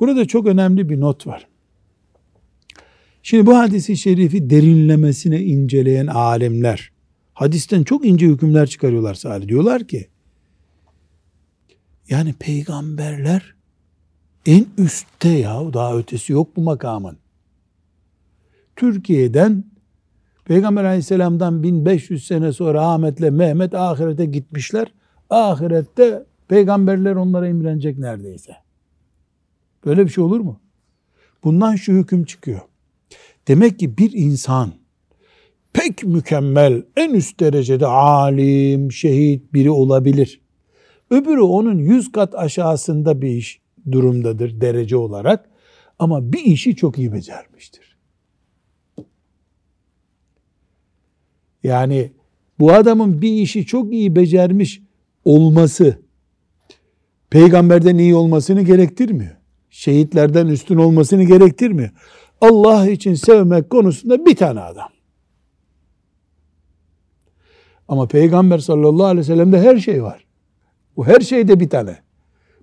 Burada 0.00 0.24
çok 0.24 0.46
önemli 0.46 0.88
bir 0.88 1.00
not 1.00 1.26
var. 1.26 1.46
Şimdi 3.22 3.46
bu 3.46 3.58
hadisi 3.58 3.96
şerifi 3.96 4.50
derinlemesine 4.50 5.42
inceleyen 5.42 6.06
alimler 6.06 6.92
hadisten 7.34 7.82
çok 7.82 8.06
ince 8.06 8.26
hükümler 8.26 8.66
çıkarıyorlar 8.66 9.14
sadece. 9.14 9.48
Diyorlar 9.48 9.88
ki 9.88 10.08
yani 12.08 12.32
peygamberler 12.32 13.54
en 14.46 14.66
üstte 14.78 15.28
ya 15.28 15.72
daha 15.72 15.96
ötesi 15.96 16.32
yok 16.32 16.56
bu 16.56 16.60
makamın. 16.60 17.18
Türkiye'den 18.76 19.64
Peygamber 20.44 20.84
aleyhisselamdan 20.84 21.62
1500 21.62 22.26
sene 22.26 22.52
sonra 22.52 22.86
Ahmet'le 22.86 23.30
Mehmet 23.30 23.74
ahirete 23.74 24.24
gitmişler. 24.24 24.92
Ahirette 25.30 26.26
peygamberler 26.48 27.14
onlara 27.14 27.48
imrenecek 27.48 27.98
neredeyse. 27.98 28.56
Böyle 29.84 30.04
bir 30.04 30.10
şey 30.10 30.24
olur 30.24 30.40
mu? 30.40 30.60
Bundan 31.44 31.76
şu 31.76 31.92
hüküm 31.92 32.24
çıkıyor. 32.24 32.60
Demek 33.48 33.78
ki 33.78 33.98
bir 33.98 34.12
insan 34.12 34.72
pek 35.72 36.04
mükemmel, 36.04 36.82
en 36.96 37.14
üst 37.14 37.40
derecede 37.40 37.86
alim, 37.86 38.92
şehit 38.92 39.52
biri 39.52 39.70
olabilir. 39.70 40.40
Öbürü 41.10 41.40
onun 41.40 41.78
yüz 41.78 42.12
kat 42.12 42.34
aşağısında 42.34 43.22
bir 43.22 43.28
iş 43.28 43.59
durumdadır 43.92 44.60
derece 44.60 44.96
olarak 44.96 45.50
ama 45.98 46.32
bir 46.32 46.44
işi 46.44 46.76
çok 46.76 46.98
iyi 46.98 47.12
becermiştir. 47.12 47.96
Yani 51.62 52.12
bu 52.58 52.72
adamın 52.72 53.22
bir 53.22 53.32
işi 53.32 53.66
çok 53.66 53.92
iyi 53.92 54.16
becermiş 54.16 54.82
olması 55.24 55.98
peygamberden 57.30 57.98
iyi 57.98 58.14
olmasını 58.14 58.62
gerektirmiyor. 58.62 59.36
Şehitlerden 59.70 60.46
üstün 60.46 60.76
olmasını 60.76 61.24
gerektirmiyor. 61.24 61.90
Allah 62.40 62.88
için 62.88 63.14
sevmek 63.14 63.70
konusunda 63.70 64.26
bir 64.26 64.36
tane 64.36 64.60
adam. 64.60 64.88
Ama 67.88 68.08
Peygamber 68.08 68.58
sallallahu 68.58 69.06
aleyhi 69.06 69.18
ve 69.18 69.24
sellem'de 69.24 69.60
her 69.60 69.76
şey 69.76 70.02
var. 70.02 70.26
Bu 70.96 71.06
her 71.06 71.20
şeyde 71.20 71.60
bir 71.60 71.68
tane. 71.70 71.98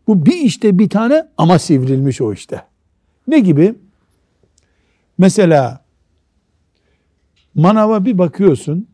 Bu 0.07 0.25
bir 0.25 0.41
işte 0.41 0.79
bir 0.79 0.89
tane 0.89 1.27
ama 1.37 1.59
sivrilmiş 1.59 2.21
o 2.21 2.33
işte. 2.33 2.61
Ne 3.27 3.39
gibi? 3.39 3.75
Mesela 5.17 5.81
manava 7.55 8.05
bir 8.05 8.17
bakıyorsun. 8.17 8.87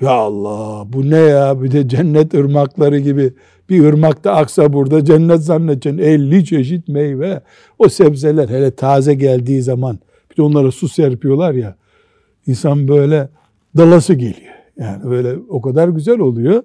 Ya 0.00 0.10
Allah 0.10 0.92
bu 0.92 1.10
ne 1.10 1.16
ya 1.16 1.62
bir 1.62 1.72
de 1.72 1.88
cennet 1.88 2.34
ırmakları 2.34 2.98
gibi 2.98 3.34
bir 3.68 3.84
ırmakta 3.84 4.32
aksa 4.32 4.72
burada 4.72 5.04
cennet 5.04 5.40
zannedeceksin 5.40 5.98
50 5.98 6.44
çeşit 6.44 6.88
meyve 6.88 7.42
o 7.78 7.88
sebzeler 7.88 8.48
hele 8.48 8.76
taze 8.76 9.14
geldiği 9.14 9.62
zaman 9.62 9.98
bir 10.30 10.36
de 10.36 10.42
onlara 10.42 10.70
su 10.70 10.88
serpiyorlar 10.88 11.52
ya 11.52 11.76
insan 12.46 12.88
böyle 12.88 13.28
dalası 13.76 14.14
geliyor. 14.14 14.54
Yani 14.78 15.10
böyle 15.10 15.36
o 15.48 15.60
kadar 15.60 15.88
güzel 15.88 16.18
oluyor. 16.18 16.62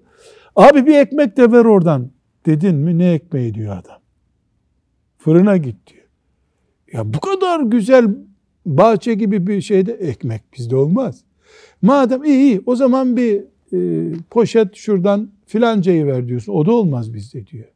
Abi 0.55 0.85
bir 0.85 0.95
ekmek 0.95 1.37
de 1.37 1.51
ver 1.51 1.65
oradan. 1.65 2.11
Dedin 2.45 2.75
mi 2.75 2.97
ne 2.97 3.11
ekmeği 3.11 3.53
diyor 3.53 3.77
adam. 3.77 3.99
Fırına 5.17 5.57
git 5.57 5.87
diyor. 5.87 6.05
Ya 6.93 7.13
bu 7.13 7.19
kadar 7.19 7.59
güzel 7.59 8.15
bahçe 8.65 9.13
gibi 9.13 9.47
bir 9.47 9.61
şeyde 9.61 9.93
ekmek 9.93 10.41
bizde 10.57 10.75
olmaz. 10.75 11.23
Madem 11.81 12.23
iyi 12.23 12.37
iyi 12.37 12.61
o 12.65 12.75
zaman 12.75 13.17
bir 13.17 13.43
e, 13.73 14.11
poşet 14.29 14.75
şuradan 14.75 15.29
filancayı 15.45 16.05
ver 16.05 16.27
diyorsun. 16.27 16.53
O 16.53 16.65
da 16.65 16.71
olmaz 16.71 17.13
bizde 17.13 17.47
diyor. 17.47 17.67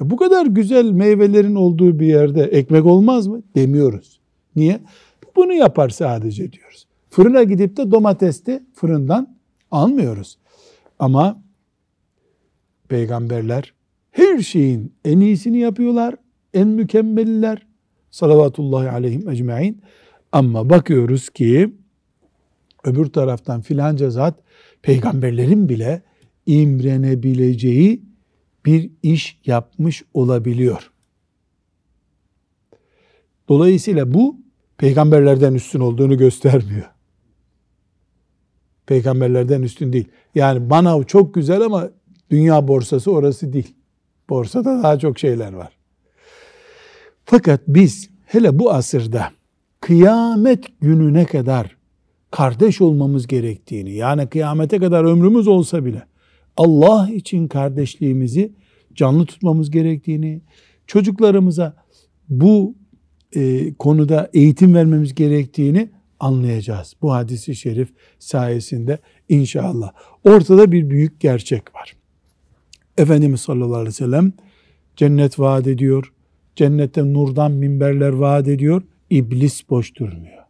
Ya 0.00 0.10
bu 0.10 0.16
kadar 0.16 0.46
güzel 0.46 0.90
meyvelerin 0.90 1.54
olduğu 1.54 2.00
bir 2.00 2.06
yerde 2.06 2.42
ekmek 2.42 2.86
olmaz 2.86 3.26
mı? 3.26 3.42
Demiyoruz. 3.56 4.20
Niye? 4.56 4.80
Bunu 5.36 5.52
yapar 5.52 5.88
sadece 5.88 6.52
diyoruz. 6.52 6.86
Fırına 7.10 7.42
gidip 7.42 7.76
de 7.76 7.90
domatesti 7.90 8.62
fırından 8.74 9.36
almıyoruz. 9.70 10.38
Ama 10.98 11.42
peygamberler 12.88 13.74
her 14.14 14.38
şeyin 14.38 14.92
en 15.04 15.20
iyisini 15.20 15.58
yapıyorlar, 15.58 16.14
en 16.54 16.68
mükemmeliler. 16.68 17.66
Salavatullahi 18.10 18.90
aleyhim 18.90 19.28
ecmain. 19.28 19.82
Ama 20.32 20.70
bakıyoruz 20.70 21.30
ki 21.30 21.74
öbür 22.84 23.06
taraftan 23.06 23.60
filanca 23.60 24.10
zat 24.10 24.34
peygamberlerin 24.82 25.68
bile 25.68 26.02
imrenebileceği 26.46 28.02
bir 28.66 28.90
iş 29.02 29.40
yapmış 29.46 30.02
olabiliyor. 30.14 30.90
Dolayısıyla 33.48 34.14
bu 34.14 34.40
peygamberlerden 34.78 35.54
üstün 35.54 35.80
olduğunu 35.80 36.18
göstermiyor. 36.18 36.90
Peygamberlerden 38.86 39.62
üstün 39.62 39.92
değil. 39.92 40.08
Yani 40.34 40.58
manav 40.58 41.02
çok 41.02 41.34
güzel 41.34 41.60
ama 41.60 41.90
dünya 42.30 42.68
borsası 42.68 43.12
orası 43.12 43.52
değil. 43.52 43.74
Borsada 44.28 44.82
daha 44.82 44.98
çok 44.98 45.18
şeyler 45.18 45.52
var. 45.52 45.72
Fakat 47.24 47.60
biz 47.68 48.10
hele 48.26 48.58
bu 48.58 48.72
asırda 48.72 49.30
kıyamet 49.80 50.80
gününe 50.80 51.24
kadar 51.24 51.76
kardeş 52.30 52.80
olmamız 52.80 53.26
gerektiğini 53.26 53.92
yani 53.92 54.28
kıyamete 54.28 54.78
kadar 54.78 55.04
ömrümüz 55.04 55.48
olsa 55.48 55.84
bile 55.84 56.02
Allah 56.56 57.10
için 57.10 57.48
kardeşliğimizi 57.48 58.52
canlı 58.94 59.26
tutmamız 59.26 59.70
gerektiğini, 59.70 60.40
çocuklarımıza 60.86 61.76
bu 62.28 62.74
e, 63.36 63.74
konuda 63.74 64.30
eğitim 64.34 64.74
vermemiz 64.74 65.14
gerektiğini 65.14 65.90
anlayacağız. 66.20 66.94
Bu 67.02 67.12
hadisi 67.12 67.56
şerif 67.56 67.88
sayesinde 68.18 68.98
inşallah. 69.28 69.92
Ortada 70.24 70.72
bir 70.72 70.90
büyük 70.90 71.20
gerçek 71.20 71.74
var. 71.74 71.96
Efendimiz 72.98 73.40
sallallahu 73.40 73.74
aleyhi 73.74 73.88
ve 73.88 73.92
sellem 73.92 74.32
cennet 74.96 75.38
vaat 75.38 75.66
ediyor. 75.66 76.12
Cennette 76.56 77.12
nurdan 77.12 77.52
minberler 77.52 78.12
vaat 78.12 78.48
ediyor. 78.48 78.82
İblis 79.10 79.70
boş 79.70 79.96
durmuyor. 79.96 80.44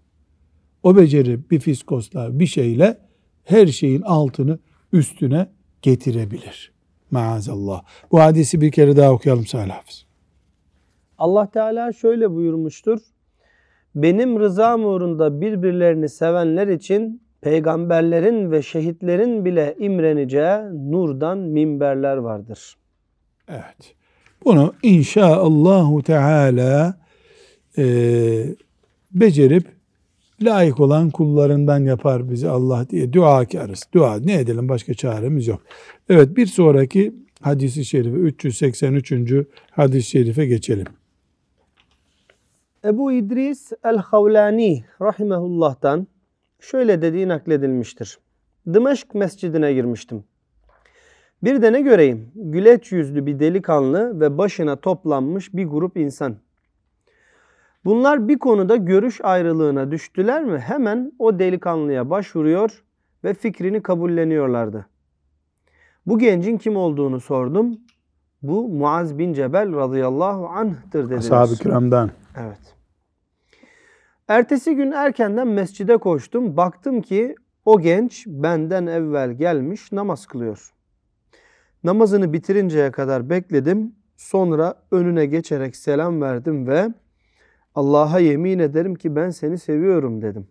O 0.83 0.97
beceri 0.97 1.51
bir 1.51 1.61
fiskosla 1.61 2.39
bir 2.39 2.47
şeyle 2.47 2.99
her 3.45 3.67
şeyin 3.67 4.03
altını 4.03 4.59
üstüne 4.93 5.49
getirebilir. 5.83 6.73
Maazallah. 7.11 7.83
Bu 8.13 8.21
hadisi 8.21 8.61
bir 8.61 8.73
kere 8.73 8.97
daha 8.97 9.13
okuyalım 9.13 9.47
Salih 9.47 9.73
Hafız. 9.73 10.07
Allah 11.19 11.51
Teala 11.51 11.93
şöyle 11.93 12.31
buyurmuştur. 12.31 13.01
Benim 13.95 14.41
rızam 14.41 14.85
uğrunda 14.85 15.41
birbirlerini 15.41 16.09
sevenler 16.09 16.69
için 16.69 17.23
peygamberlerin 17.45 18.51
ve 18.51 18.63
şehitlerin 18.63 19.45
bile 19.45 19.77
imreneceği 19.79 20.91
nurdan 20.91 21.39
minberler 21.39 22.17
vardır. 22.17 22.77
Evet. 23.49 23.95
Bunu 24.45 24.75
inşaallahu 24.83 26.03
teala 26.03 26.95
e, 27.79 27.85
becerip 29.13 29.67
layık 30.43 30.81
olan 30.81 31.11
kullarından 31.11 31.79
yapar 31.79 32.31
bizi 32.31 32.49
Allah 32.49 32.91
diye 32.91 33.13
duakarız. 33.13 33.83
Dua 33.95 34.17
ne 34.17 34.35
edelim 34.35 34.69
başka 34.69 34.95
çaremiz 34.95 35.47
yok. 35.47 35.61
Evet 36.09 36.37
bir 36.37 36.47
sonraki 36.47 37.15
hadisi 37.41 37.85
şerife 37.85 38.17
383. 38.17 39.13
hadis-i 39.71 40.11
şerife 40.11 40.47
geçelim. 40.47 40.87
Ebu 42.85 43.13
İdris 43.13 43.73
el-Havlani 43.85 44.85
rahimehullah'tan 45.01 46.07
şöyle 46.65 47.03
dediği 47.03 47.29
nakledilmiştir. 47.29 48.19
Dımeşk 48.73 49.15
mescidine 49.15 49.73
girmiştim. 49.73 50.25
Bir 51.43 51.63
de 51.63 51.73
ne 51.73 51.81
göreyim? 51.81 52.33
Güleç 52.35 52.93
yüzlü 52.93 53.27
bir 53.27 53.39
delikanlı 53.39 54.21
ve 54.21 54.39
başına 54.39 54.77
toplanmış 54.77 55.55
bir 55.55 55.65
grup 55.65 55.97
insan. 55.97 56.37
Bunlar 57.85 58.29
bir 58.29 58.39
konuda 58.39 58.77
görüş 58.77 59.21
ayrılığına 59.23 59.91
düştüler 59.91 60.45
mi 60.45 60.59
hemen 60.59 61.13
o 61.19 61.39
delikanlıya 61.39 62.11
başvuruyor 62.11 62.85
ve 63.25 63.35
fikrini 63.35 63.83
kabulleniyorlardı. 63.83 64.87
Bu 66.07 66.19
gencin 66.19 66.59
kim 66.59 66.77
olduğunu 66.77 67.21
sordum. 67.21 67.79
Bu 68.43 68.69
Muaz 68.69 69.19
bin 69.19 69.33
Cebel 69.33 69.77
radıyallahu 69.77 70.47
anh'tır 70.47 71.05
dediler. 71.05 71.19
Ashab-ı 71.19 71.55
kiramdan. 71.55 72.11
Evet. 72.37 72.74
Ertesi 74.29 74.77
gün 74.77 74.91
erkenden 74.91 75.49
mescide 75.49 75.97
koştum. 75.97 76.57
Baktım 76.57 77.03
ki 77.03 77.35
o 77.65 77.81
genç 77.81 78.27
benden 78.27 78.87
evvel 78.87 79.33
gelmiş 79.33 79.93
namaz 79.93 80.27
kılıyor. 80.27 80.75
Namazını 81.85 82.33
bitirinceye 82.33 82.91
kadar 82.91 83.31
bekledim. 83.31 83.97
Sonra 84.17 84.83
önüne 84.91 85.27
geçerek 85.27 85.77
selam 85.77 86.23
verdim 86.23 86.67
ve 86.67 86.89
Allah'a 87.75 88.19
yemin 88.19 88.59
ederim 88.59 88.95
ki 88.95 89.17
ben 89.17 89.31
seni 89.31 89.59
seviyorum 89.59 90.23
dedim. 90.23 90.49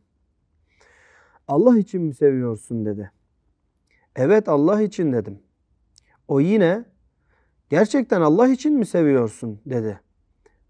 Allah 1.48 1.78
için 1.78 2.02
mi 2.02 2.14
seviyorsun 2.14 2.86
dedi. 2.86 3.12
Evet 4.16 4.50
Allah 4.50 4.82
için 4.82 5.14
dedim. 5.14 5.40
O 6.28 6.40
yine 6.40 6.86
gerçekten 7.70 8.22
Allah 8.22 8.48
için 8.48 8.74
mi 8.74 8.86
seviyorsun 8.86 9.62
dedi. 9.66 10.00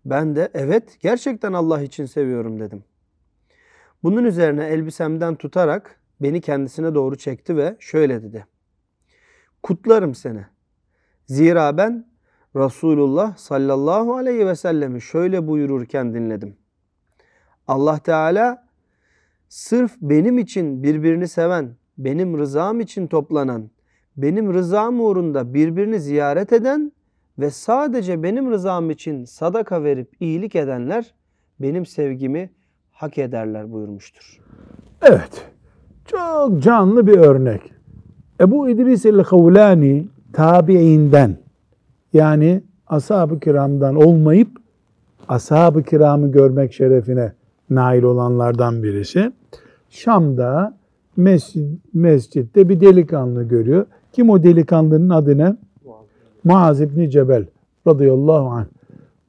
Ben 0.05 0.35
de 0.35 0.49
evet 0.53 0.97
gerçekten 1.01 1.53
Allah 1.53 1.81
için 1.81 2.05
seviyorum 2.05 2.59
dedim. 2.59 2.83
Bunun 4.03 4.23
üzerine 4.23 4.65
elbisemden 4.65 5.35
tutarak 5.35 5.99
beni 6.21 6.41
kendisine 6.41 6.95
doğru 6.95 7.15
çekti 7.15 7.57
ve 7.57 7.75
şöyle 7.79 8.23
dedi. 8.23 8.45
Kutlarım 9.63 10.15
seni. 10.15 10.45
Zira 11.25 11.77
ben 11.77 12.07
Resulullah 12.55 13.37
sallallahu 13.37 14.15
aleyhi 14.15 14.47
ve 14.47 14.55
sellemi 14.55 15.01
şöyle 15.01 15.47
buyururken 15.47 16.13
dinledim. 16.13 16.55
Allah 17.67 17.99
Teala 17.99 18.67
sırf 19.49 19.91
benim 20.01 20.37
için 20.37 20.83
birbirini 20.83 21.27
seven, 21.27 21.75
benim 21.97 22.37
rızam 22.37 22.79
için 22.79 23.07
toplanan, 23.07 23.69
benim 24.17 24.53
rızam 24.53 25.01
uğrunda 25.01 25.53
birbirini 25.53 25.99
ziyaret 25.99 26.53
eden 26.53 26.91
ve 27.39 27.49
sadece 27.49 28.23
benim 28.23 28.51
rızam 28.51 28.89
için 28.89 29.25
sadaka 29.25 29.83
verip 29.83 30.15
iyilik 30.19 30.55
edenler 30.55 31.13
benim 31.59 31.85
sevgimi 31.85 32.49
hak 33.03 33.17
ederler 33.17 33.71
buyurmuştur. 33.71 34.39
Evet. 35.01 35.45
Çok 36.05 36.63
canlı 36.63 37.07
bir 37.07 37.17
örnek. 37.17 37.61
Ebu 38.41 38.69
İdris 38.69 39.05
el-Havlani 39.05 40.07
tabiinden 40.33 41.37
yani 42.13 42.63
ashab-ı 42.87 43.39
kiramdan 43.39 43.95
olmayıp 43.95 44.47
ashab-ı 45.27 45.83
kiramı 45.83 46.31
görmek 46.31 46.73
şerefine 46.73 47.33
nail 47.69 48.03
olanlardan 48.03 48.83
birisi. 48.83 49.31
Şam'da 49.89 50.77
mescid, 51.17 51.67
mescitte 51.93 52.69
bir 52.69 52.81
delikanlı 52.81 53.43
görüyor. 53.43 53.85
Kim 54.11 54.29
o 54.29 54.43
delikanlının 54.43 55.09
adı 55.09 55.37
ne? 55.37 55.55
Muaz 56.43 56.81
İbni 56.81 57.09
Cebel 57.09 57.45
radıyallahu 57.87 58.47
anh. 58.47 58.65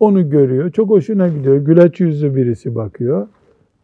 Onu 0.00 0.30
görüyor. 0.30 0.70
Çok 0.70 0.90
hoşuna 0.90 1.28
gidiyor. 1.28 1.56
Güleç 1.56 2.00
yüzlü 2.00 2.36
birisi 2.36 2.74
bakıyor. 2.74 3.28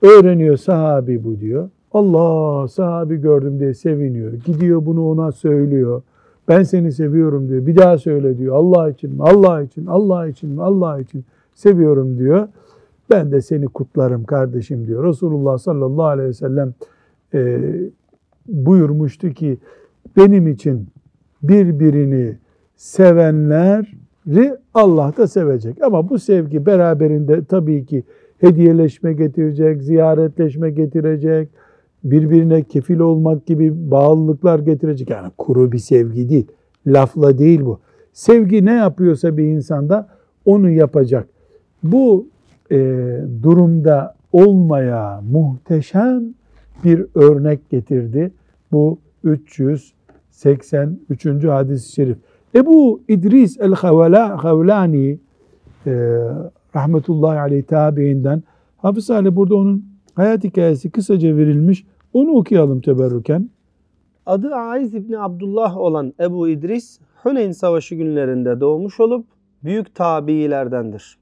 Öğreniyor 0.03 0.57
sahabi 0.57 1.25
bu 1.25 1.41
diyor. 1.41 1.69
Allah 1.93 2.69
sahabi 2.69 3.17
gördüm 3.17 3.61
diye 3.61 3.75
seviniyor. 3.75 4.33
Gidiyor 4.33 4.87
bunu 4.87 5.09
ona 5.09 5.33
söylüyor. 5.33 6.03
Ben 6.49 6.63
seni 6.63 6.93
seviyorum 6.93 7.49
diyor. 7.49 7.67
Bir 7.67 7.77
daha 7.77 7.99
söyle 7.99 8.39
diyor. 8.39 8.57
Allah 8.57 8.91
için 8.91 9.15
mi? 9.15 9.23
Allah 9.23 9.63
için, 9.63 9.87
Allah 9.87 10.27
için 10.27 10.51
mi? 10.51 10.63
Allah 10.63 11.01
için 11.01 11.25
seviyorum 11.55 12.19
diyor. 12.19 12.49
Ben 13.11 13.33
de 13.33 13.41
seni 13.41 13.67
kutlarım 13.67 14.25
kardeşim 14.25 14.87
diyor. 14.87 15.05
Resulullah 15.05 15.59
sallallahu 15.59 16.07
aleyhi 16.07 16.29
ve 16.29 16.33
sellem 16.33 16.75
e, 17.35 17.61
buyurmuştu 18.49 19.31
ki 19.31 19.59
benim 20.17 20.49
için 20.49 20.89
birbirini 21.43 22.37
sevenleri 22.77 24.57
Allah 24.75 25.13
da 25.17 25.27
sevecek. 25.27 25.83
Ama 25.83 26.09
bu 26.09 26.19
sevgi 26.19 26.67
beraberinde 26.67 27.45
tabii 27.45 27.87
ki 27.87 28.05
hediyeleşme 28.41 29.13
getirecek, 29.13 29.83
ziyaretleşme 29.83 30.71
getirecek, 30.71 31.49
birbirine 32.05 32.63
kefil 32.63 32.99
olmak 32.99 33.47
gibi 33.47 33.91
bağlılıklar 33.91 34.59
getirecek. 34.59 35.11
Yani 35.11 35.31
kuru 35.39 35.73
bir 35.73 35.79
sevgi 35.79 36.29
değil, 36.29 36.47
lafla 36.87 37.39
değil 37.39 37.65
bu. 37.65 37.81
Sevgi 38.13 38.65
ne 38.65 38.75
yapıyorsa 38.75 39.37
bir 39.37 39.45
insanda 39.45 40.09
onu 40.45 40.71
yapacak. 40.71 41.29
Bu 41.83 42.27
e, 42.71 42.77
durumda 43.43 44.15
olmaya 44.33 45.21
muhteşem 45.31 46.25
bir 46.85 47.07
örnek 47.15 47.71
getirdi. 47.71 48.33
Bu 48.73 48.99
383. 49.25 51.45
hadis-i 51.45 51.93
şerif. 51.93 52.17
Ebu 52.55 53.01
İdris 53.09 53.61
el-Havlani 53.61 55.19
e, 55.87 56.19
rahmetullahi 56.77 57.39
aleyh 57.39 57.63
tabiinden 57.63 58.43
Hafız 58.77 59.05
Salih 59.05 59.37
burada 59.37 59.55
onun 59.55 59.85
hayat 60.15 60.45
hikayesi 60.45 60.91
kısaca 60.91 61.37
verilmiş. 61.37 61.87
Onu 62.13 62.31
okuyalım 62.31 62.81
teberrüken. 62.81 63.51
Adı 64.27 64.55
Aiz 64.55 64.95
İbni 64.95 65.19
Abdullah 65.19 65.77
olan 65.77 66.15
Ebu 66.21 66.49
İdris, 66.49 67.01
Huneyn 67.23 67.53
Savaşı 67.53 67.95
günlerinde 67.95 68.61
doğmuş 68.61 69.01
olup 69.01 69.27
büyük 69.65 69.95
tabiilerdendir. 69.95 71.19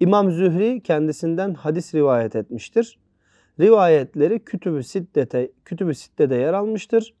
İmam 0.00 0.30
Zühri 0.30 0.80
kendisinden 0.80 1.54
hadis 1.54 1.94
rivayet 1.94 2.36
etmiştir. 2.36 2.98
Rivayetleri 3.60 4.38
Kütüb-ü 4.38 4.82
Siddete, 4.82 5.52
Kütüb-ü 5.64 5.94
Sitte'de 5.94 6.34
yer 6.34 6.54
almıştır. 6.54 7.14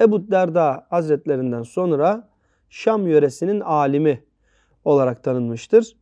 Ebu 0.00 0.30
Derda 0.30 0.86
Hazretlerinden 0.90 1.62
sonra 1.62 2.28
Şam 2.70 3.06
yöresinin 3.06 3.60
alimi 3.60 4.22
olarak 4.84 5.24
tanınmıştır. 5.24 5.96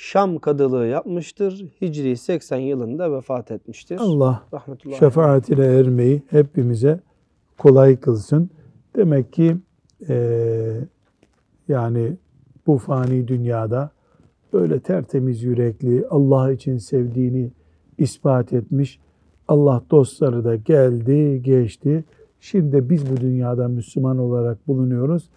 Şam 0.00 0.38
kadılığı 0.38 0.86
yapmıştır. 0.86 1.64
Hicri 1.80 2.16
80 2.16 2.56
yılında 2.56 3.12
vefat 3.12 3.50
etmiştir. 3.50 3.98
Allah 4.00 4.42
şefaatine 4.98 5.64
ermeyi 5.64 6.22
hepimize 6.30 7.00
kolay 7.58 7.96
kılsın. 7.96 8.50
Demek 8.96 9.32
ki 9.32 9.56
e, 10.08 10.80
yani 11.68 12.16
bu 12.66 12.78
fani 12.78 13.28
dünyada 13.28 13.90
böyle 14.52 14.80
tertemiz 14.80 15.42
yürekli, 15.42 16.06
Allah 16.10 16.52
için 16.52 16.78
sevdiğini 16.78 17.50
ispat 17.98 18.52
etmiş. 18.52 19.00
Allah 19.48 19.82
dostları 19.90 20.44
da 20.44 20.56
geldi, 20.56 21.42
geçti. 21.42 22.04
Şimdi 22.40 22.90
biz 22.90 23.10
bu 23.10 23.16
dünyada 23.16 23.68
Müslüman 23.68 24.18
olarak 24.18 24.68
bulunuyoruz. 24.68 25.30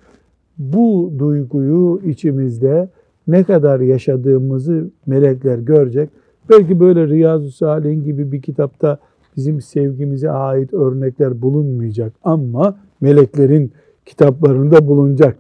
bu 0.58 1.14
duyguyu 1.20 2.02
içimizde 2.06 2.90
ne 3.28 3.44
kadar 3.44 3.80
yaşadığımızı 3.80 4.90
melekler 5.06 5.58
görecek. 5.58 6.10
Belki 6.50 6.80
böyle 6.80 7.08
Riyazu 7.08 7.52
Salih'in 7.52 8.04
gibi 8.04 8.32
bir 8.32 8.42
kitapta 8.42 8.98
bizim 9.38 9.62
sevgimize 9.62 10.32
ait 10.32 10.74
örnekler 10.74 11.42
bulunmayacak 11.42 12.14
ama 12.24 12.78
meleklerin 13.02 13.72
kitaplarında 14.06 14.88
bulunacak. 14.88 15.38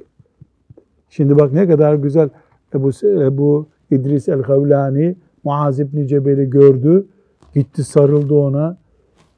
Şimdi 1.10 1.40
bak 1.40 1.54
ne 1.54 1.68
kadar 1.68 1.96
güzel 1.96 2.30
Ebu, 2.76 2.92
Ebu 3.04 3.68
İdris 3.92 4.30
el-Havlani 4.30 5.16
Muaz 5.44 5.80
İbni 5.80 6.08
Cebel'i 6.08 6.50
gördü. 6.50 7.06
Gitti 7.54 7.84
sarıldı 7.84 8.34
ona. 8.34 8.78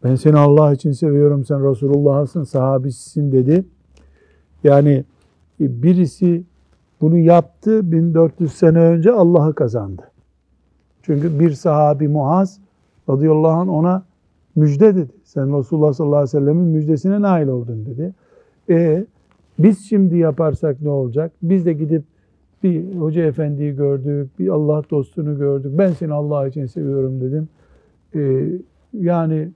Ben 0.04 0.16
seni 0.16 0.38
Allah 0.38 0.74
için 0.74 0.92
seviyorum. 0.92 1.46
Sen 1.46 1.70
Resulullah'sın, 1.72 2.44
sahabisisin 2.44 3.32
dedi. 3.32 3.66
Yani 4.64 5.06
birisi 5.60 6.44
bunu 7.02 7.18
yaptı 7.18 7.92
1400 7.92 8.54
sene 8.54 8.80
önce 8.80 9.12
Allah'ı 9.12 9.54
kazandı. 9.54 10.02
Çünkü 11.02 11.40
bir 11.40 11.52
sahabi 11.52 12.08
Muaz 12.08 12.60
radıyallahu 13.10 13.52
anh 13.52 13.70
ona 13.70 14.04
müjde 14.56 14.96
dedi. 14.96 15.12
Sen 15.24 15.60
Resulullah 15.60 15.94
sallallahu 15.94 16.18
aleyhi 16.18 16.38
ve 16.38 16.40
sellemin 16.40 16.66
müjdesine 16.66 17.22
nail 17.22 17.48
oldun 17.48 17.86
dedi. 17.86 18.14
E 18.70 19.06
biz 19.60 19.86
şimdi 19.90 20.18
yaparsak 20.18 20.82
ne 20.82 20.90
olacak? 20.90 21.32
Biz 21.42 21.66
de 21.66 21.74
gidip 21.74 22.04
bir 22.64 22.96
hoca 22.96 23.24
efendiyi 23.24 23.76
gördük, 23.76 24.40
bir 24.40 24.50
Allah 24.50 24.84
dostunu 24.90 25.38
gördük. 25.38 25.72
Ben 25.78 25.92
seni 25.92 26.14
Allah 26.14 26.48
için 26.48 26.66
seviyorum 26.66 27.22
dedim. 27.22 27.50
E, 28.16 28.50
yani 28.94 29.50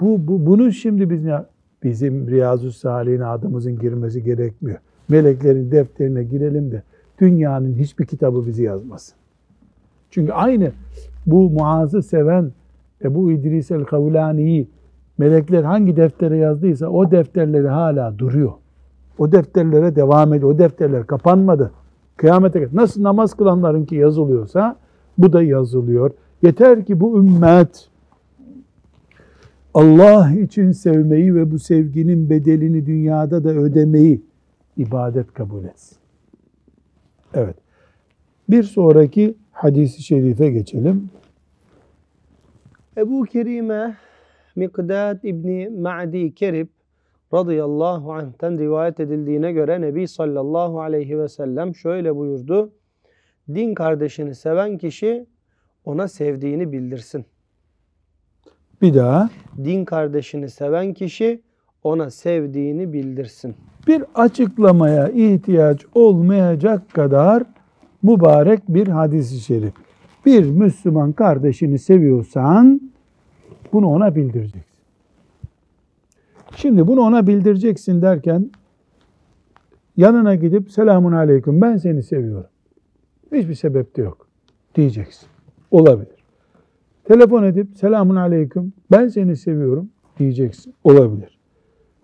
bu, 0.00 0.26
bu 0.28 0.46
bunu 0.46 0.72
şimdi 0.72 1.10
biz 1.10 1.24
ne 1.24 1.44
bizim 1.82 2.28
Riyazu 2.30 2.72
Salih'in 2.72 3.20
adımızın 3.20 3.78
girmesi 3.78 4.24
gerekmiyor. 4.24 4.78
Meleklerin 5.10 5.70
defterine 5.70 6.24
girelim 6.24 6.70
de 6.70 6.82
dünyanın 7.20 7.74
hiçbir 7.74 8.06
kitabı 8.06 8.46
bizi 8.46 8.62
yazmasın. 8.62 9.14
Çünkü 10.10 10.32
aynı 10.32 10.72
bu 11.26 11.50
Muaz'ı 11.50 12.02
seven 12.02 12.52
Ebu 13.04 13.32
İdris 13.32 13.70
el-Kavlani'yi 13.70 14.68
melekler 15.18 15.62
hangi 15.62 15.96
deftere 15.96 16.36
yazdıysa 16.36 16.88
o 16.88 17.10
defterleri 17.10 17.68
hala 17.68 18.18
duruyor. 18.18 18.52
O 19.18 19.32
defterlere 19.32 19.96
devam 19.96 20.34
ediyor. 20.34 20.54
O 20.54 20.58
defterler 20.58 21.06
kapanmadı. 21.06 21.70
Kıyamete 22.16 22.60
kadar. 22.64 22.76
Nasıl 22.76 23.02
namaz 23.02 23.34
kılanların 23.34 23.84
ki 23.84 23.94
yazılıyorsa 23.94 24.76
bu 25.18 25.32
da 25.32 25.42
yazılıyor. 25.42 26.10
Yeter 26.42 26.84
ki 26.84 27.00
bu 27.00 27.18
ümmet 27.18 27.88
Allah 29.74 30.32
için 30.32 30.72
sevmeyi 30.72 31.34
ve 31.34 31.50
bu 31.50 31.58
sevginin 31.58 32.30
bedelini 32.30 32.86
dünyada 32.86 33.44
da 33.44 33.50
ödemeyi 33.50 34.22
ibadet 34.76 35.34
kabul 35.34 35.64
etsin. 35.64 35.98
Evet. 37.34 37.56
Bir 38.48 38.62
sonraki 38.62 39.34
hadisi 39.52 40.02
şerife 40.02 40.50
geçelim. 40.50 41.10
Ebu 42.96 43.24
Kerime 43.24 43.96
Mikdad 44.56 45.22
İbni 45.22 45.68
Ma'di 45.68 46.34
Kerib 46.34 46.68
radıyallahu 47.34 48.12
anh'ten 48.12 48.58
rivayet 48.58 49.00
edildiğine 49.00 49.52
göre 49.52 49.80
Nebi 49.80 50.08
sallallahu 50.08 50.80
aleyhi 50.80 51.18
ve 51.18 51.28
sellem 51.28 51.74
şöyle 51.74 52.16
buyurdu. 52.16 52.72
Din 53.48 53.74
kardeşini 53.74 54.34
seven 54.34 54.78
kişi 54.78 55.26
ona 55.84 56.08
sevdiğini 56.08 56.72
bildirsin. 56.72 57.24
Bir 58.82 58.94
daha. 58.94 59.30
Din 59.64 59.84
kardeşini 59.84 60.50
seven 60.50 60.94
kişi 60.94 61.42
ona 61.82 62.10
sevdiğini 62.10 62.92
bildirsin. 62.92 63.56
Bir 63.86 64.04
açıklamaya 64.14 65.08
ihtiyaç 65.08 65.86
olmayacak 65.94 66.92
kadar 66.92 67.42
mübarek 68.02 68.60
bir 68.68 68.88
hadisi 68.88 69.40
şerif. 69.40 69.72
Bir 70.26 70.44
Müslüman 70.44 71.12
kardeşini 71.12 71.78
seviyorsan 71.78 72.80
bunu 73.72 73.88
ona 73.88 74.16
bildireceksin. 74.16 74.70
Şimdi 76.56 76.86
bunu 76.86 77.00
ona 77.00 77.26
bildireceksin 77.26 78.02
derken 78.02 78.50
yanına 79.96 80.34
gidip 80.34 80.70
selamun 80.70 81.12
aleyküm 81.12 81.60
ben 81.60 81.76
seni 81.76 82.02
seviyorum. 82.02 82.50
Hiçbir 83.32 83.54
sebep 83.54 83.96
de 83.96 84.02
yok 84.02 84.26
diyeceksin. 84.74 85.28
Olabilir. 85.70 86.20
Telefon 87.04 87.42
edip 87.42 87.68
selamun 87.76 88.16
aleyküm 88.16 88.72
ben 88.90 89.08
seni 89.08 89.36
seviyorum 89.36 89.90
diyeceksin. 90.18 90.74
Olabilir. 90.84 91.39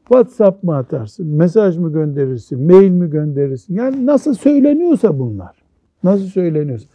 WhatsApp 0.09 0.63
mı 0.63 0.77
atarsın, 0.77 1.27
mesaj 1.27 1.79
mı 1.79 1.93
gönderirsin, 1.93 2.63
mail 2.63 2.91
mi 2.91 3.11
gönderirsin? 3.11 3.75
Yani 3.75 4.07
nasıl 4.07 4.35
söyleniyorsa 4.35 5.19
bunlar. 5.19 5.57
Nasıl 6.05 6.27
söyleniyorsa. 6.27 6.87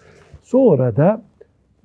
Sonra 0.43 0.95
da 0.95 1.21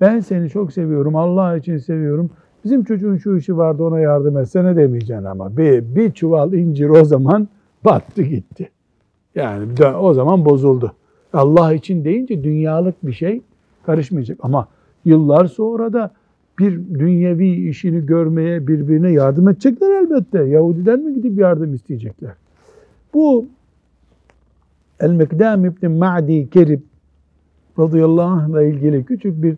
ben 0.01 0.19
seni 0.19 0.49
çok 0.49 0.73
seviyorum, 0.73 1.15
Allah 1.15 1.57
için 1.57 1.77
seviyorum. 1.77 2.29
Bizim 2.63 2.83
çocuğun 2.83 3.17
şu 3.17 3.37
işi 3.37 3.57
vardı 3.57 3.83
ona 3.83 3.99
yardım 3.99 4.37
etsene 4.37 4.75
demeyeceksin 4.75 5.25
ama. 5.25 5.57
Bir, 5.57 5.95
bir 5.95 6.11
çuval 6.11 6.53
incir 6.53 6.89
o 6.89 7.05
zaman 7.05 7.47
battı 7.85 8.21
gitti. 8.21 8.69
Yani 9.35 9.65
o 9.99 10.13
zaman 10.13 10.45
bozuldu. 10.45 10.91
Allah 11.33 11.73
için 11.73 12.05
deyince 12.05 12.43
dünyalık 12.43 12.95
bir 13.07 13.13
şey 13.13 13.41
karışmayacak. 13.85 14.37
Ama 14.41 14.67
yıllar 15.05 15.45
sonra 15.45 15.93
da 15.93 16.11
bir 16.59 16.99
dünyevi 16.99 17.69
işini 17.69 18.05
görmeye 18.05 18.67
birbirine 18.67 19.11
yardım 19.11 19.49
edecekler 19.49 20.03
elbette. 20.03 20.43
Yahudiden 20.43 20.99
mi 20.99 21.13
gidip 21.13 21.39
yardım 21.39 21.73
isteyecekler? 21.73 22.33
Bu 23.13 23.47
El-Mekdam 24.99 25.65
İbni 25.65 25.87
Ma'di 25.89 26.49
Kerib 26.49 26.81
radıyallahu 27.79 28.29
anh 28.29 28.49
ile 28.49 28.69
ilgili 28.69 29.05
küçük 29.05 29.43
bir 29.43 29.55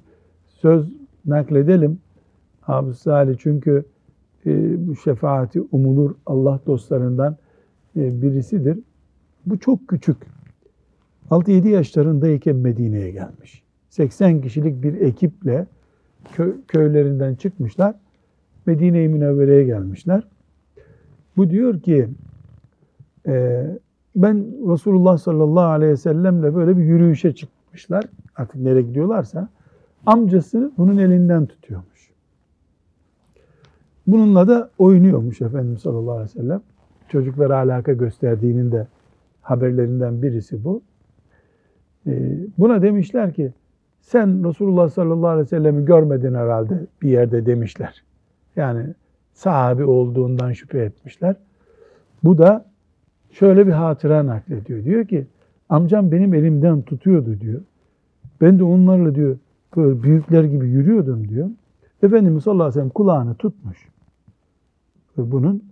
söz 0.47 0.85
nakledelim. 1.25 1.99
Hafız 2.61 2.99
Salih 2.99 3.37
çünkü 3.39 3.85
e, 4.45 4.87
bu 4.87 4.95
şefaati 4.95 5.61
umulur 5.71 6.15
Allah 6.25 6.59
dostlarından 6.67 7.37
e, 7.95 8.21
birisidir. 8.21 8.79
Bu 9.45 9.59
çok 9.59 9.87
küçük. 9.87 10.17
6-7 11.31 11.67
yaşlarındayken 11.67 12.55
Medine'ye 12.55 13.11
gelmiş. 13.11 13.63
80 13.89 14.41
kişilik 14.41 14.83
bir 14.83 15.01
ekiple 15.01 15.67
kö 16.33 16.55
köylerinden 16.67 17.35
çıkmışlar. 17.35 17.95
Medine-i 18.65 19.07
Münevvere'ye 19.07 19.63
gelmişler. 19.63 20.23
Bu 21.37 21.49
diyor 21.49 21.79
ki 21.79 22.09
e, 23.27 23.65
ben 24.15 24.37
Resulullah 24.71 25.17
sallallahu 25.17 25.65
aleyhi 25.65 25.91
ve 25.91 25.97
sellemle 25.97 26.55
böyle 26.55 26.77
bir 26.77 26.83
yürüyüşe 26.83 27.35
çıkmışlar. 27.35 28.05
Artık 28.35 28.55
nereye 28.55 28.81
gidiyorlarsa 28.81 29.49
amcası 30.05 30.71
bunun 30.77 30.97
elinden 30.97 31.45
tutuyormuş. 31.45 32.11
Bununla 34.07 34.47
da 34.47 34.69
oynuyormuş 34.77 35.41
Efendimiz 35.41 35.81
sallallahu 35.81 36.11
aleyhi 36.11 36.29
ve 36.29 36.41
sellem. 36.41 36.61
Çocuklara 37.09 37.57
alaka 37.57 37.93
gösterdiğinin 37.93 38.71
de 38.71 38.87
haberlerinden 39.41 40.21
birisi 40.21 40.63
bu. 40.63 40.81
E, 42.07 42.37
buna 42.57 42.81
demişler 42.81 43.33
ki 43.33 43.53
sen 44.11 44.49
Resulullah 44.49 44.89
sallallahu 44.89 45.27
aleyhi 45.27 45.45
ve 45.45 45.49
sellem'i 45.49 45.85
görmedin 45.85 46.33
herhalde 46.33 46.85
bir 47.01 47.09
yerde 47.09 47.45
demişler. 47.45 48.03
Yani 48.55 48.85
sahabi 49.33 49.83
olduğundan 49.83 50.53
şüphe 50.53 50.79
etmişler. 50.79 51.35
Bu 52.23 52.37
da 52.37 52.65
şöyle 53.31 53.67
bir 53.67 53.71
hatıra 53.71 54.25
naklediyor. 54.25 54.83
Diyor 54.83 55.07
ki 55.07 55.27
amcam 55.69 56.11
benim 56.11 56.33
elimden 56.33 56.81
tutuyordu 56.81 57.39
diyor. 57.39 57.61
Ben 58.41 58.59
de 58.59 58.63
onlarla 58.63 59.15
diyor 59.15 59.37
böyle 59.75 60.03
büyükler 60.03 60.43
gibi 60.43 60.69
yürüyordum 60.69 61.29
diyor. 61.29 61.49
Efendimiz 62.03 62.43
sallallahu 62.43 62.63
aleyhi 62.63 62.75
ve 62.75 62.79
sellem 62.79 62.89
kulağını 62.89 63.35
tutmuş. 63.35 63.87
Ve 65.17 65.31
bunun 65.31 65.63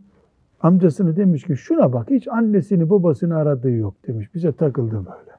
amcasını 0.61 1.15
demiş 1.15 1.43
ki 1.43 1.57
şuna 1.57 1.93
bak 1.93 2.09
hiç 2.09 2.27
annesini 2.27 2.89
babasını 2.89 3.35
aradığı 3.38 3.71
yok 3.71 3.93
demiş. 4.07 4.35
Bize 4.35 4.51
takıldı 4.51 4.95
böyle. 4.95 5.38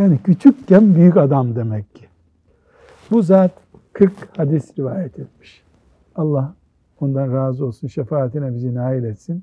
Yani 0.00 0.18
küçükken 0.18 0.94
büyük 0.94 1.16
adam 1.16 1.56
demek 1.56 1.94
ki. 1.94 2.04
Bu 3.10 3.22
zat 3.22 3.50
40 3.92 4.12
hadis 4.36 4.78
rivayet 4.78 5.18
etmiş. 5.18 5.62
Allah 6.14 6.54
ondan 7.00 7.32
razı 7.32 7.66
olsun, 7.66 7.88
şefaatine 7.88 8.54
bizi 8.54 8.74
nail 8.74 9.04
etsin. 9.04 9.42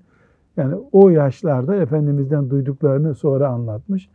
Yani 0.58 0.76
o 0.92 1.10
yaşlarda 1.10 1.76
Efendimiz'den 1.76 2.50
duyduklarını 2.50 3.16
sonra 3.16 3.48
anlatmış. 3.48 4.10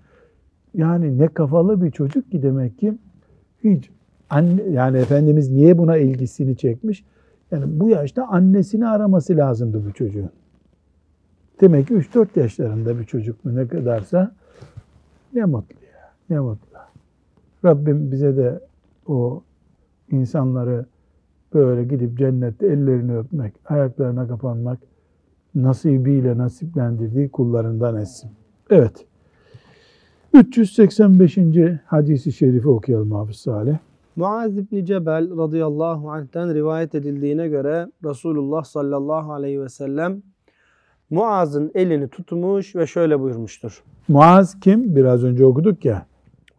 Yani 0.75 1.19
ne 1.19 1.29
kafalı 1.29 1.83
bir 1.83 1.91
çocuk 1.91 2.31
ki 2.31 2.43
demek 2.43 2.79
ki 2.79 2.99
hiç 3.65 3.91
anne, 4.31 4.63
yani 4.63 4.99
Efendimiz 4.99 5.51
niye 5.51 5.79
buna 5.79 5.97
ilgisini 5.97 6.57
çekmiş? 6.57 7.05
Yani 7.51 7.65
bu 7.81 7.89
yaşta 7.89 8.27
annesini 8.27 8.89
araması 8.89 9.37
lazımdı 9.37 9.85
bu 9.89 9.93
çocuğun. 9.93 10.31
Demek 11.61 11.89
ki 11.89 11.95
3-4 11.95 12.41
yaşlarında 12.41 12.99
bir 12.99 13.05
çocuk 13.05 13.45
mu 13.45 13.57
ne 13.57 13.69
kadarsa 13.69 14.35
ne 15.33 15.45
mutlu. 15.45 15.82
Ne 16.33 16.41
mutlu. 16.41 16.79
Rabbim 17.65 18.13
bize 18.13 18.37
de 18.37 18.61
o 19.07 19.43
insanları 20.11 20.87
böyle 21.55 21.85
gidip 21.85 22.19
cennette 22.19 22.67
ellerini 22.67 23.17
öpmek, 23.17 23.55
ayaklarına 23.67 24.29
kapanmak 24.29 24.79
nasibiyle 25.55 26.39
nasiplendirdiği 26.39 27.29
kullarından 27.29 27.97
etsin. 27.97 28.31
Evet. 28.71 29.07
385. 30.35 31.39
hadisi 31.87 32.33
şerifi 32.33 32.69
okuyalım 32.69 33.13
Hafız 33.13 33.37
Salih. 33.37 33.77
Muaz 34.17 34.59
İbni 34.59 34.87
Cebel 34.87 35.37
radıyallahu 35.39 36.11
anh'ten 36.11 36.55
rivayet 36.55 36.95
edildiğine 36.95 37.49
göre 37.49 37.87
Resulullah 38.05 38.65
sallallahu 38.65 39.33
aleyhi 39.33 39.61
ve 39.61 39.69
sellem 39.69 40.23
Muaz'ın 41.11 41.71
elini 41.75 42.09
tutmuş 42.09 42.77
ve 42.77 42.87
şöyle 42.87 43.21
buyurmuştur. 43.21 43.83
Muaz 44.09 44.61
kim? 44.61 44.97
Biraz 44.97 45.25
önce 45.25 45.47
okuduk 45.47 45.85
ya. 45.85 46.12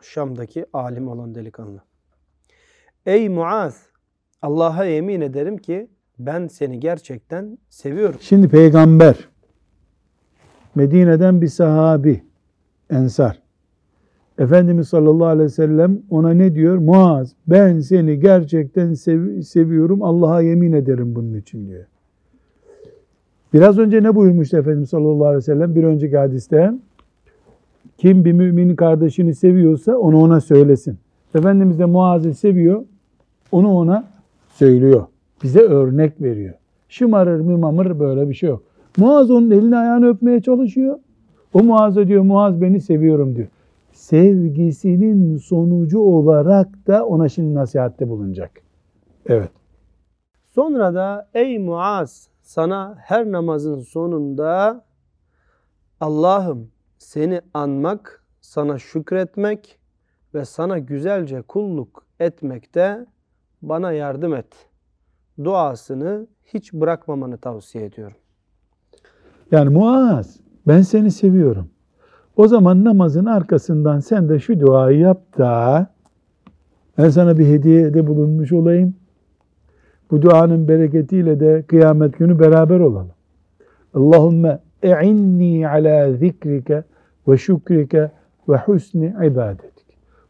Şam'daki 0.03 0.65
alim 0.73 1.07
olan 1.07 1.35
delikanlı. 1.35 1.81
Ey 3.05 3.29
Muaz! 3.29 3.81
Allah'a 4.41 4.85
yemin 4.85 5.21
ederim 5.21 5.57
ki 5.57 5.87
ben 6.19 6.47
seni 6.47 6.79
gerçekten 6.79 7.57
seviyorum. 7.69 8.19
Şimdi 8.21 8.47
peygamber, 8.49 9.29
Medine'den 10.75 11.41
bir 11.41 11.47
sahabi, 11.47 12.23
ensar. 12.89 13.43
Efendimiz 14.37 14.87
sallallahu 14.87 15.27
aleyhi 15.27 15.45
ve 15.45 15.49
sellem 15.49 16.01
ona 16.09 16.29
ne 16.33 16.55
diyor? 16.55 16.77
Muaz 16.77 17.35
ben 17.47 17.79
seni 17.79 18.19
gerçekten 18.19 18.93
sev 18.93 19.41
seviyorum 19.41 20.03
Allah'a 20.03 20.41
yemin 20.41 20.73
ederim 20.73 21.15
bunun 21.15 21.33
için 21.33 21.67
diyor. 21.67 21.85
Biraz 23.53 23.77
önce 23.77 24.03
ne 24.03 24.15
buyurmuştu 24.15 24.57
Efendimiz 24.57 24.89
sallallahu 24.89 25.25
aleyhi 25.25 25.37
ve 25.37 25.41
sellem? 25.41 25.75
Bir 25.75 25.83
önceki 25.83 26.17
hadiste 26.17 26.73
kim 27.97 28.25
bir 28.25 28.31
müminin 28.31 28.75
kardeşini 28.75 29.35
seviyorsa 29.35 29.97
onu 29.97 30.21
ona 30.21 30.41
söylesin. 30.41 30.97
Efendimiz 31.35 31.79
de 31.79 31.85
Muaz'ı 31.85 32.33
seviyor, 32.33 32.83
onu 33.51 33.75
ona 33.75 34.03
söylüyor. 34.49 35.05
Bize 35.43 35.61
örnek 35.61 36.21
veriyor. 36.21 36.53
Şımarır 36.89 37.39
mımamır 37.39 37.99
böyle 37.99 38.29
bir 38.29 38.33
şey 38.33 38.49
yok. 38.49 38.63
Muaz 38.97 39.31
onun 39.31 39.51
elini 39.51 39.77
ayağını 39.77 40.07
öpmeye 40.07 40.41
çalışıyor. 40.41 40.99
O 41.53 41.63
Muaz'a 41.63 42.07
diyor 42.07 42.23
Muaz 42.23 42.61
beni 42.61 42.81
seviyorum 42.81 43.35
diyor. 43.35 43.47
Sevgisinin 43.93 45.37
sonucu 45.37 45.99
olarak 45.99 46.87
da 46.87 47.05
ona 47.05 47.29
şimdi 47.29 47.55
nasihatte 47.55 48.09
bulunacak. 48.09 48.51
Evet. 49.25 49.49
Sonra 50.55 50.93
da 50.93 51.29
ey 51.33 51.59
Muaz 51.59 52.29
sana 52.41 52.95
her 52.99 53.31
namazın 53.31 53.79
sonunda 53.79 54.83
Allah'ım 56.01 56.72
seni 57.03 57.41
anmak, 57.53 58.23
sana 58.41 58.79
şükretmek 58.79 59.79
ve 60.33 60.45
sana 60.45 60.79
güzelce 60.79 61.41
kulluk 61.41 62.05
etmekte 62.19 63.05
bana 63.61 63.91
yardım 63.91 64.33
et. 64.33 64.69
Duasını 65.43 66.27
hiç 66.45 66.73
bırakmamanı 66.73 67.37
tavsiye 67.37 67.85
ediyorum. 67.85 68.17
Yani 69.51 69.69
Muaz 69.69 70.39
ben 70.67 70.81
seni 70.81 71.11
seviyorum. 71.11 71.69
O 72.37 72.47
zaman 72.47 72.83
namazın 72.83 73.25
arkasından 73.25 73.99
sen 73.99 74.29
de 74.29 74.39
şu 74.39 74.59
duayı 74.59 74.99
yap 74.99 75.37
da 75.37 75.87
ben 76.97 77.09
sana 77.09 77.37
bir 77.37 77.45
hediyede 77.45 78.07
bulunmuş 78.07 78.51
olayım. 78.51 78.95
Bu 80.11 80.21
duanın 80.21 80.67
bereketiyle 80.67 81.39
de 81.39 81.63
kıyamet 81.67 82.17
günü 82.17 82.39
beraber 82.39 82.79
olalım. 82.79 83.11
Allahümme 83.93 84.59
e'inni 84.83 85.69
ala 85.69 86.13
zikrike 86.13 86.83
ve 87.27 87.37
şükrike 87.37 88.11
ve 88.49 88.57
husni 88.57 89.15
ibadetik. 89.23 89.85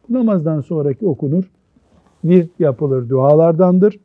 Bu 0.08 0.14
namazdan 0.14 0.60
sonraki 0.60 1.06
okunur. 1.06 1.50
Bir 2.24 2.48
yapılır 2.58 3.08
dualardandır. 3.08 4.00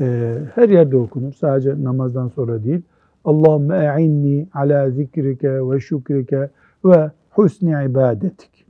Ee, 0.00 0.38
her 0.54 0.68
yerde 0.68 0.96
okunur. 0.96 1.32
Sadece 1.32 1.84
namazdan 1.84 2.28
sonra 2.28 2.64
değil. 2.64 2.82
Allahümme 3.24 3.94
e'inni 3.98 4.48
ala 4.54 4.90
zikrike 4.90 5.70
ve 5.70 5.80
şükrike 5.80 6.50
ve 6.84 7.10
husni 7.30 7.70
ibadetik. 7.70 8.66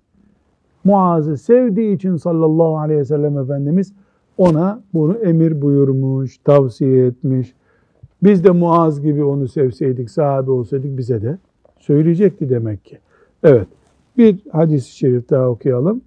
Muaz'ı 0.85 1.37
sevdiği 1.37 1.97
için 1.97 2.16
sallallahu 2.16 2.79
aleyhi 2.79 3.01
ve 3.01 3.05
sellem 3.05 3.39
Efendimiz 3.39 3.95
ona 4.39 4.83
bunu 4.95 5.16
emir 5.16 5.62
buyurmuş, 5.62 6.39
tavsiye 6.39 7.07
etmiş. 7.07 7.55
Biz 8.23 8.45
de 8.45 8.51
Muaz 8.51 9.03
gibi 9.03 9.25
onu 9.25 9.49
sevseydik, 9.49 10.11
sahabe 10.11 10.51
olsaydık 10.51 10.99
bize 10.99 11.23
de 11.23 11.39
söyleyecekti 11.79 12.51
demek 12.51 12.85
ki. 12.85 12.99
Evet, 13.45 13.68
bir 14.16 14.41
hadis-i 14.53 14.97
şerif 14.97 15.30
daha 15.30 15.49
okuyalım. 15.49 16.05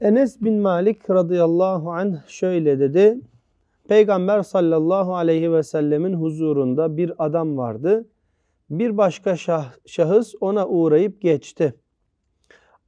Enes 0.00 0.42
bin 0.42 0.54
Malik 0.54 1.10
radıyallahu 1.10 1.92
anh 1.92 2.28
şöyle 2.28 2.80
dedi. 2.80 3.20
Peygamber 3.88 4.42
sallallahu 4.42 5.14
aleyhi 5.14 5.52
ve 5.52 5.62
sellemin 5.62 6.14
huzurunda 6.14 6.96
bir 6.96 7.12
adam 7.18 7.56
vardı. 7.56 8.06
Bir 8.70 8.96
başka 8.96 9.36
şah, 9.36 9.72
şahıs 9.86 10.34
ona 10.40 10.68
uğrayıp 10.68 11.20
geçti. 11.20 11.74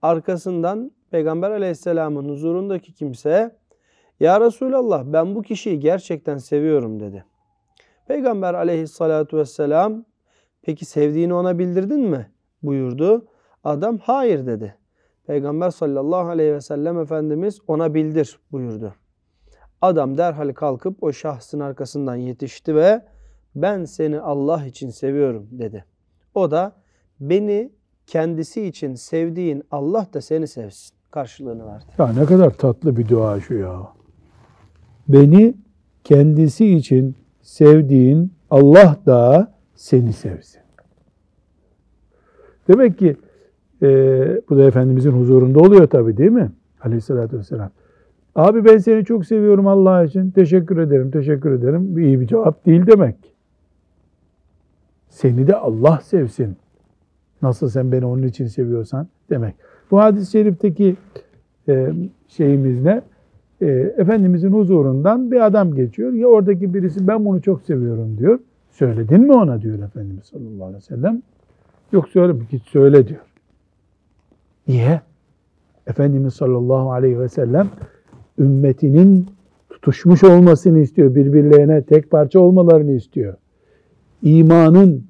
Arkasından 0.02 0.92
Peygamber 1.10 1.50
aleyhisselamın 1.50 2.28
huzurundaki 2.28 2.92
kimse 2.92 3.56
Ya 4.20 4.40
Resulallah 4.40 5.04
ben 5.04 5.34
bu 5.34 5.42
kişiyi 5.42 5.80
gerçekten 5.80 6.38
seviyorum 6.38 7.00
dedi. 7.00 7.24
Peygamber 8.08 8.54
aleyhissalatu 8.54 9.36
vesselam 9.36 10.04
peki 10.62 10.84
sevdiğini 10.84 11.34
ona 11.34 11.58
bildirdin 11.58 12.00
mi? 12.00 12.30
buyurdu. 12.62 13.26
Adam 13.64 13.98
hayır 13.98 14.46
dedi. 14.46 14.74
Peygamber 15.26 15.70
sallallahu 15.70 16.28
aleyhi 16.28 16.52
ve 16.52 16.60
sellem 16.60 16.98
Efendimiz 16.98 17.60
ona 17.66 17.94
bildir 17.94 18.38
buyurdu. 18.52 18.94
Adam 19.82 20.18
derhal 20.18 20.52
kalkıp 20.52 21.02
o 21.02 21.12
şahsın 21.12 21.60
arkasından 21.60 22.16
yetişti 22.16 22.74
ve 22.74 23.02
ben 23.54 23.84
seni 23.84 24.20
Allah 24.20 24.66
için 24.66 24.90
seviyorum 24.90 25.48
dedi. 25.50 25.84
O 26.34 26.50
da 26.50 26.72
beni 27.20 27.72
kendisi 28.06 28.66
için 28.66 28.94
sevdiğin 28.94 29.62
Allah 29.70 30.06
da 30.14 30.20
seni 30.20 30.48
sevsin 30.48 30.96
karşılığını 31.10 31.66
verdi. 31.66 31.84
Ya 31.98 32.12
ne 32.12 32.24
kadar 32.24 32.50
tatlı 32.50 32.96
bir 32.96 33.08
dua 33.08 33.40
şu 33.40 33.54
ya. 33.54 33.88
Beni 35.08 35.54
kendisi 36.04 36.76
için 36.76 37.16
sevdiğin 37.42 38.32
Allah 38.50 38.96
da 39.06 39.52
seni 39.74 40.12
sevsin. 40.12 40.60
Demek 42.68 42.98
ki 42.98 43.16
e, 43.82 43.88
bu 44.50 44.56
da 44.56 44.62
Efendimizin 44.62 45.10
huzurunda 45.10 45.58
oluyor 45.58 45.86
tabi 45.86 46.16
değil 46.16 46.30
mi? 46.30 46.50
Aleyhissalatü 46.80 47.38
vesselam. 47.38 47.70
Abi 48.34 48.64
ben 48.64 48.78
seni 48.78 49.04
çok 49.04 49.26
seviyorum 49.26 49.66
Allah 49.66 50.04
için. 50.04 50.30
Teşekkür 50.30 50.78
ederim, 50.78 51.10
teşekkür 51.10 51.52
ederim. 51.52 51.98
İyi 51.98 52.20
bir 52.20 52.26
cevap 52.26 52.66
değil 52.66 52.86
demek. 52.86 53.16
Seni 55.08 55.46
de 55.46 55.56
Allah 55.56 56.00
sevsin. 56.02 56.56
Nasıl 57.42 57.68
sen 57.68 57.92
beni 57.92 58.06
onun 58.06 58.22
için 58.22 58.46
seviyorsan 58.46 59.08
demek. 59.30 59.54
Bu 59.90 59.98
hadis-i 59.98 60.30
şerifteki 60.30 60.96
e, 61.68 61.92
şeyimiz 62.28 62.82
ne? 62.82 63.02
E, 63.60 63.66
Efendimizin 63.96 64.52
huzurundan 64.52 65.30
bir 65.30 65.46
adam 65.46 65.74
geçiyor. 65.74 66.12
Ya 66.12 66.26
oradaki 66.26 66.74
birisi 66.74 67.08
ben 67.08 67.24
bunu 67.24 67.42
çok 67.42 67.62
seviyorum 67.62 68.18
diyor. 68.18 68.38
Söyledin 68.70 69.20
mi 69.20 69.32
ona 69.32 69.62
diyor 69.62 69.78
Efendimiz 69.78 70.24
sallallahu 70.24 70.64
aleyhi 70.64 70.76
ve 70.76 70.80
sellem. 70.80 71.22
Yok 71.92 72.08
söyle 72.08 72.32
git 72.50 72.62
söyle 72.62 73.08
diyor. 73.08 73.20
Niye? 74.68 75.00
Efendimiz 75.86 76.34
sallallahu 76.34 76.92
aleyhi 76.92 77.20
ve 77.20 77.28
sellem 77.28 77.68
ümmetinin 78.38 79.26
tutuşmuş 79.70 80.24
olmasını 80.24 80.78
istiyor. 80.78 81.14
Birbirlerine 81.14 81.82
tek 81.82 82.10
parça 82.10 82.40
olmalarını 82.40 82.92
istiyor. 82.92 83.34
İmanın 84.22 85.04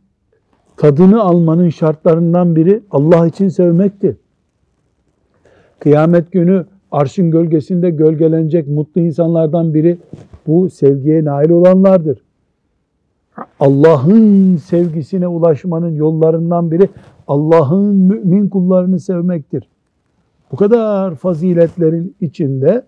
tadını 0.76 1.22
almanın 1.22 1.68
şartlarından 1.68 2.56
biri 2.56 2.82
Allah 2.90 3.26
için 3.26 3.48
sevmektir. 3.48 4.16
Kıyamet 5.80 6.32
günü 6.32 6.66
arşın 6.90 7.30
gölgesinde 7.30 7.90
gölgelenecek 7.90 8.68
mutlu 8.68 9.00
insanlardan 9.00 9.74
biri 9.74 9.98
bu 10.46 10.70
sevgiye 10.70 11.24
nail 11.24 11.50
olanlardır. 11.50 12.22
Allah'ın 13.60 14.56
sevgisine 14.56 15.28
ulaşmanın 15.28 15.94
yollarından 15.94 16.70
biri 16.70 16.88
Allah'ın 17.28 17.94
mümin 17.94 18.48
kullarını 18.48 19.00
sevmektir. 19.00 19.68
Bu 20.52 20.56
kadar 20.56 21.14
faziletlerin 21.14 22.16
içinde 22.20 22.84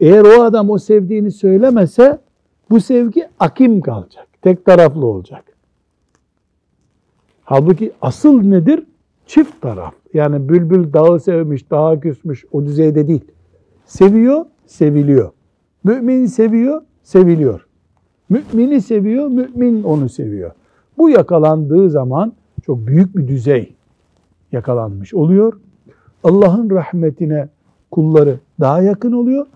eğer 0.00 0.24
o 0.24 0.42
adam 0.42 0.70
o 0.70 0.78
sevdiğini 0.78 1.30
söylemese 1.30 2.18
bu 2.70 2.80
sevgi 2.80 3.28
akim 3.40 3.80
kalacak. 3.80 4.26
Tek 4.42 4.64
taraflı 4.64 5.06
olacak. 5.06 5.44
Halbuki 7.44 7.92
asıl 8.02 8.42
nedir? 8.42 8.86
Çift 9.26 9.60
taraf. 9.60 9.94
Yani 10.14 10.48
bülbül 10.48 10.92
dağı 10.92 11.20
sevmiş, 11.20 11.70
dağa 11.70 12.00
küsmüş 12.00 12.44
o 12.52 12.64
düzeyde 12.64 13.08
değil. 13.08 13.24
Seviyor, 13.86 14.44
seviliyor. 14.66 15.30
Mümin 15.84 16.26
seviyor, 16.26 16.82
seviliyor. 17.02 17.66
Mümini 18.30 18.80
seviyor, 18.80 19.26
mümin 19.26 19.82
onu 19.82 20.08
seviyor. 20.08 20.50
Bu 20.98 21.10
yakalandığı 21.10 21.90
zaman 21.90 22.32
çok 22.60 22.86
büyük 22.86 23.16
bir 23.16 23.28
düzey 23.28 23.74
yakalanmış 24.52 25.14
oluyor. 25.14 25.52
Allah'ın 26.24 26.70
rahmetine 26.70 27.48
kulları 27.90 28.38
daha 28.60 28.82
yakın 28.82 29.12
oluyor. 29.12 29.46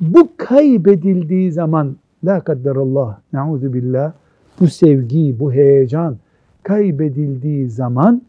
Bu 0.00 0.28
kaybedildiği 0.36 1.52
zaman 1.52 1.96
la 2.24 2.40
kadderallah, 2.40 3.18
nauzu 3.32 3.72
billah, 3.72 4.12
bu 4.60 4.66
sevgi, 4.66 5.36
bu 5.40 5.52
heyecan 5.52 6.16
kaybedildiği 6.62 7.68
zaman 7.68 8.22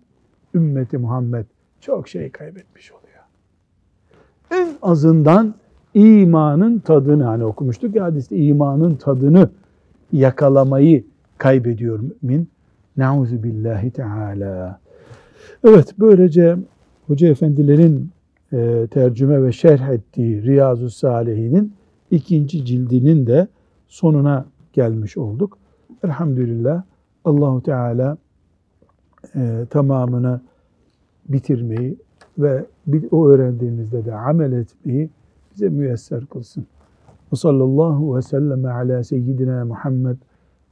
ümmeti 0.55 0.97
Muhammed 0.97 1.45
çok 1.81 2.07
şey 2.07 2.29
kaybetmiş 2.29 2.91
oluyor. 2.91 3.23
En 4.51 4.69
azından 4.81 5.53
imanın 5.93 6.79
tadını 6.79 7.23
hani 7.23 7.45
okumuştuk 7.45 7.95
ya 7.95 8.03
hadiste 8.03 8.37
imanın 8.37 8.95
tadını 8.95 9.49
yakalamayı 10.13 11.03
kaybediyor 11.37 11.99
mümin. 12.21 12.50
Nauzu 12.97 13.43
billahi 13.43 13.91
teala. 13.91 14.79
Evet 15.63 15.95
böylece 15.99 16.57
hoca 17.07 17.27
efendilerin 17.27 18.09
e, 18.53 18.87
tercüme 18.91 19.43
ve 19.43 19.51
şerh 19.51 19.89
ettiği 19.89 20.43
Riyazu 20.43 20.89
Salihin'in 20.89 21.73
ikinci 22.11 22.65
cildinin 22.65 23.27
de 23.27 23.47
sonuna 23.87 24.45
gelmiş 24.73 25.17
olduk. 25.17 25.57
Elhamdülillah 26.03 26.83
Allahu 27.25 27.63
Teala 27.63 28.17
e, 29.35 29.65
tamamını 29.69 30.41
bitirmeyi 31.29 31.97
ve 32.37 32.65
o 33.11 33.27
öğrendiğimizde 33.27 34.05
de 34.05 34.15
amel 34.15 34.51
etmeyi 34.51 35.09
bize 35.53 35.69
müyesser 35.69 36.25
kılsın. 36.25 36.65
Ve 37.33 37.37
sallallahu 37.37 38.15
ve 38.15 38.21
sellem 38.21 38.65
ala 38.65 39.03
seyyidina 39.03 39.65
Muhammed 39.65 40.17